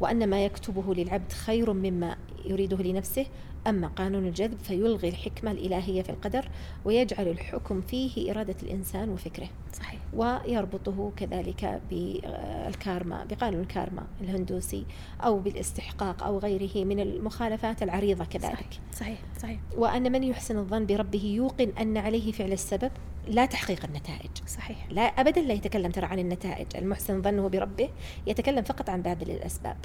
[0.00, 3.26] وأن ما يكتبه للعبد خير مما يريده لنفسه
[3.66, 6.48] أما قانون الجذب فيلغي الحكمة الإلهية في القدر
[6.84, 9.48] ويجعل الحكم فيه إرادة الإنسان وفكره.
[9.72, 10.00] صحيح.
[10.12, 14.84] ويربطه كذلك بالكارما بقانون الكارما الهندوسي
[15.20, 18.52] أو بالاستحقاق أو غيره من المخالفات العريضة كذلك.
[18.52, 18.68] صحيح.
[18.92, 19.18] صحيح.
[19.42, 19.60] صحيح.
[19.76, 22.90] وأن من يحسن الظن بربه يوقن أن عليه فعل السبب
[23.28, 24.30] لا تحقيق النتائج.
[24.46, 24.86] صحيح.
[24.90, 26.66] لا ابدا لا يتكلم ترى عن النتائج.
[26.76, 27.88] المحسن ظنه بربه
[28.26, 29.76] يتكلم فقط عن باب الأسباب.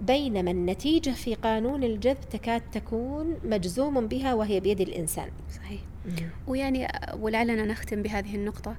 [0.00, 5.28] بينما النتيجة في قانون الجذب تكاد تكون مجزوم بها وهي بيد الإنسان.
[5.56, 5.80] صحيح.
[6.46, 6.88] ويعني
[7.18, 8.76] ولعلنا نختم بهذه النقطة.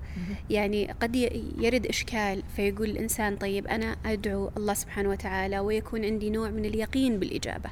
[0.50, 1.16] يعني قد
[1.60, 7.20] يرد إشكال فيقول الإنسان طيب أنا أدعو الله سبحانه وتعالى ويكون عندي نوع من اليقين
[7.20, 7.70] بالإجابة.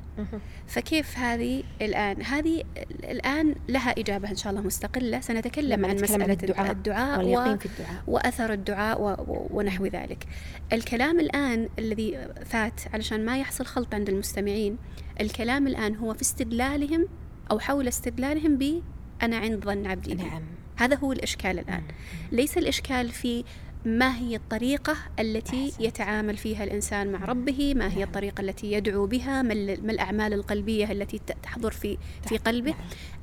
[0.67, 2.63] فكيف هذه الآن؟ هذه
[3.03, 5.19] الآن لها إجابة إن شاء الله مستقلة.
[5.19, 10.27] سنتكلم عن مسألة الدعاء الدعاء واليقين في الدعاء وأثر الدعاء ونحو ذلك.
[10.73, 14.77] الكلام الآن الذي فات علشان ما يحصل خلط عند المستمعين
[15.21, 17.07] الكلام الآن هو في استدلالهم
[17.51, 18.81] أو حول استدلالهم ب
[19.23, 20.13] أنا عند ظن عبدي.
[20.13, 20.41] نعم
[20.75, 21.83] هذا هو الإشكال الآن
[22.31, 23.43] ليس الإشكال في
[23.85, 25.71] ما هي الطريقة التي.
[25.79, 28.03] يتعامل فيها الإنسان مع ربه ما هي نعم.
[28.07, 31.97] الطريقة التي يدعو بها ما ال- ما الأعمال القلبية التي تحضر في
[32.29, 32.37] في.
[32.37, 32.79] قلبه نعم.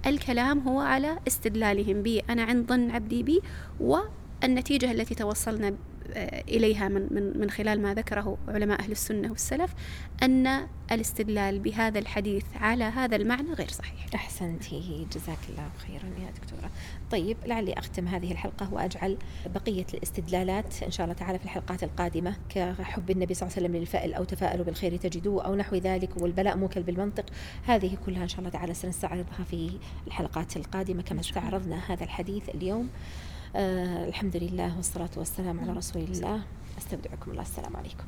[0.07, 3.41] الكلام هو على استدلالهم بي أنا عند ظن عبدي بي
[3.81, 5.75] والنتيجة التي توصلنا
[6.49, 9.75] إليها من من من خلال ما ذكره علماء أهل السنة والسلف
[10.23, 14.07] أن الاستدلال بهذا الحديث على هذا المعنى غير صحيح.
[14.15, 16.71] أحسنتي جزاك الله خيرا يا دكتورة.
[17.11, 19.17] طيب لعلي أختم هذه الحلقة وأجعل
[19.55, 23.81] بقية الاستدلالات إن شاء الله تعالى في الحلقات القادمة كحب النبي صلى الله عليه وسلم
[23.81, 27.25] للفائل أو تفاءلوا بالخير تجدوه أو نحو ذلك والبلاء موكل بالمنطق
[27.67, 29.71] هذه كلها إن شاء الله تعالى سنستعرضها في
[30.07, 32.89] الحلقات القادمة كما استعرضنا هذا الحديث اليوم.
[33.57, 36.41] آه الحمد لله والصلاة والسلام على رسول الله.
[36.79, 37.43] أستودعكم الله.
[37.43, 38.05] السلام عليكم.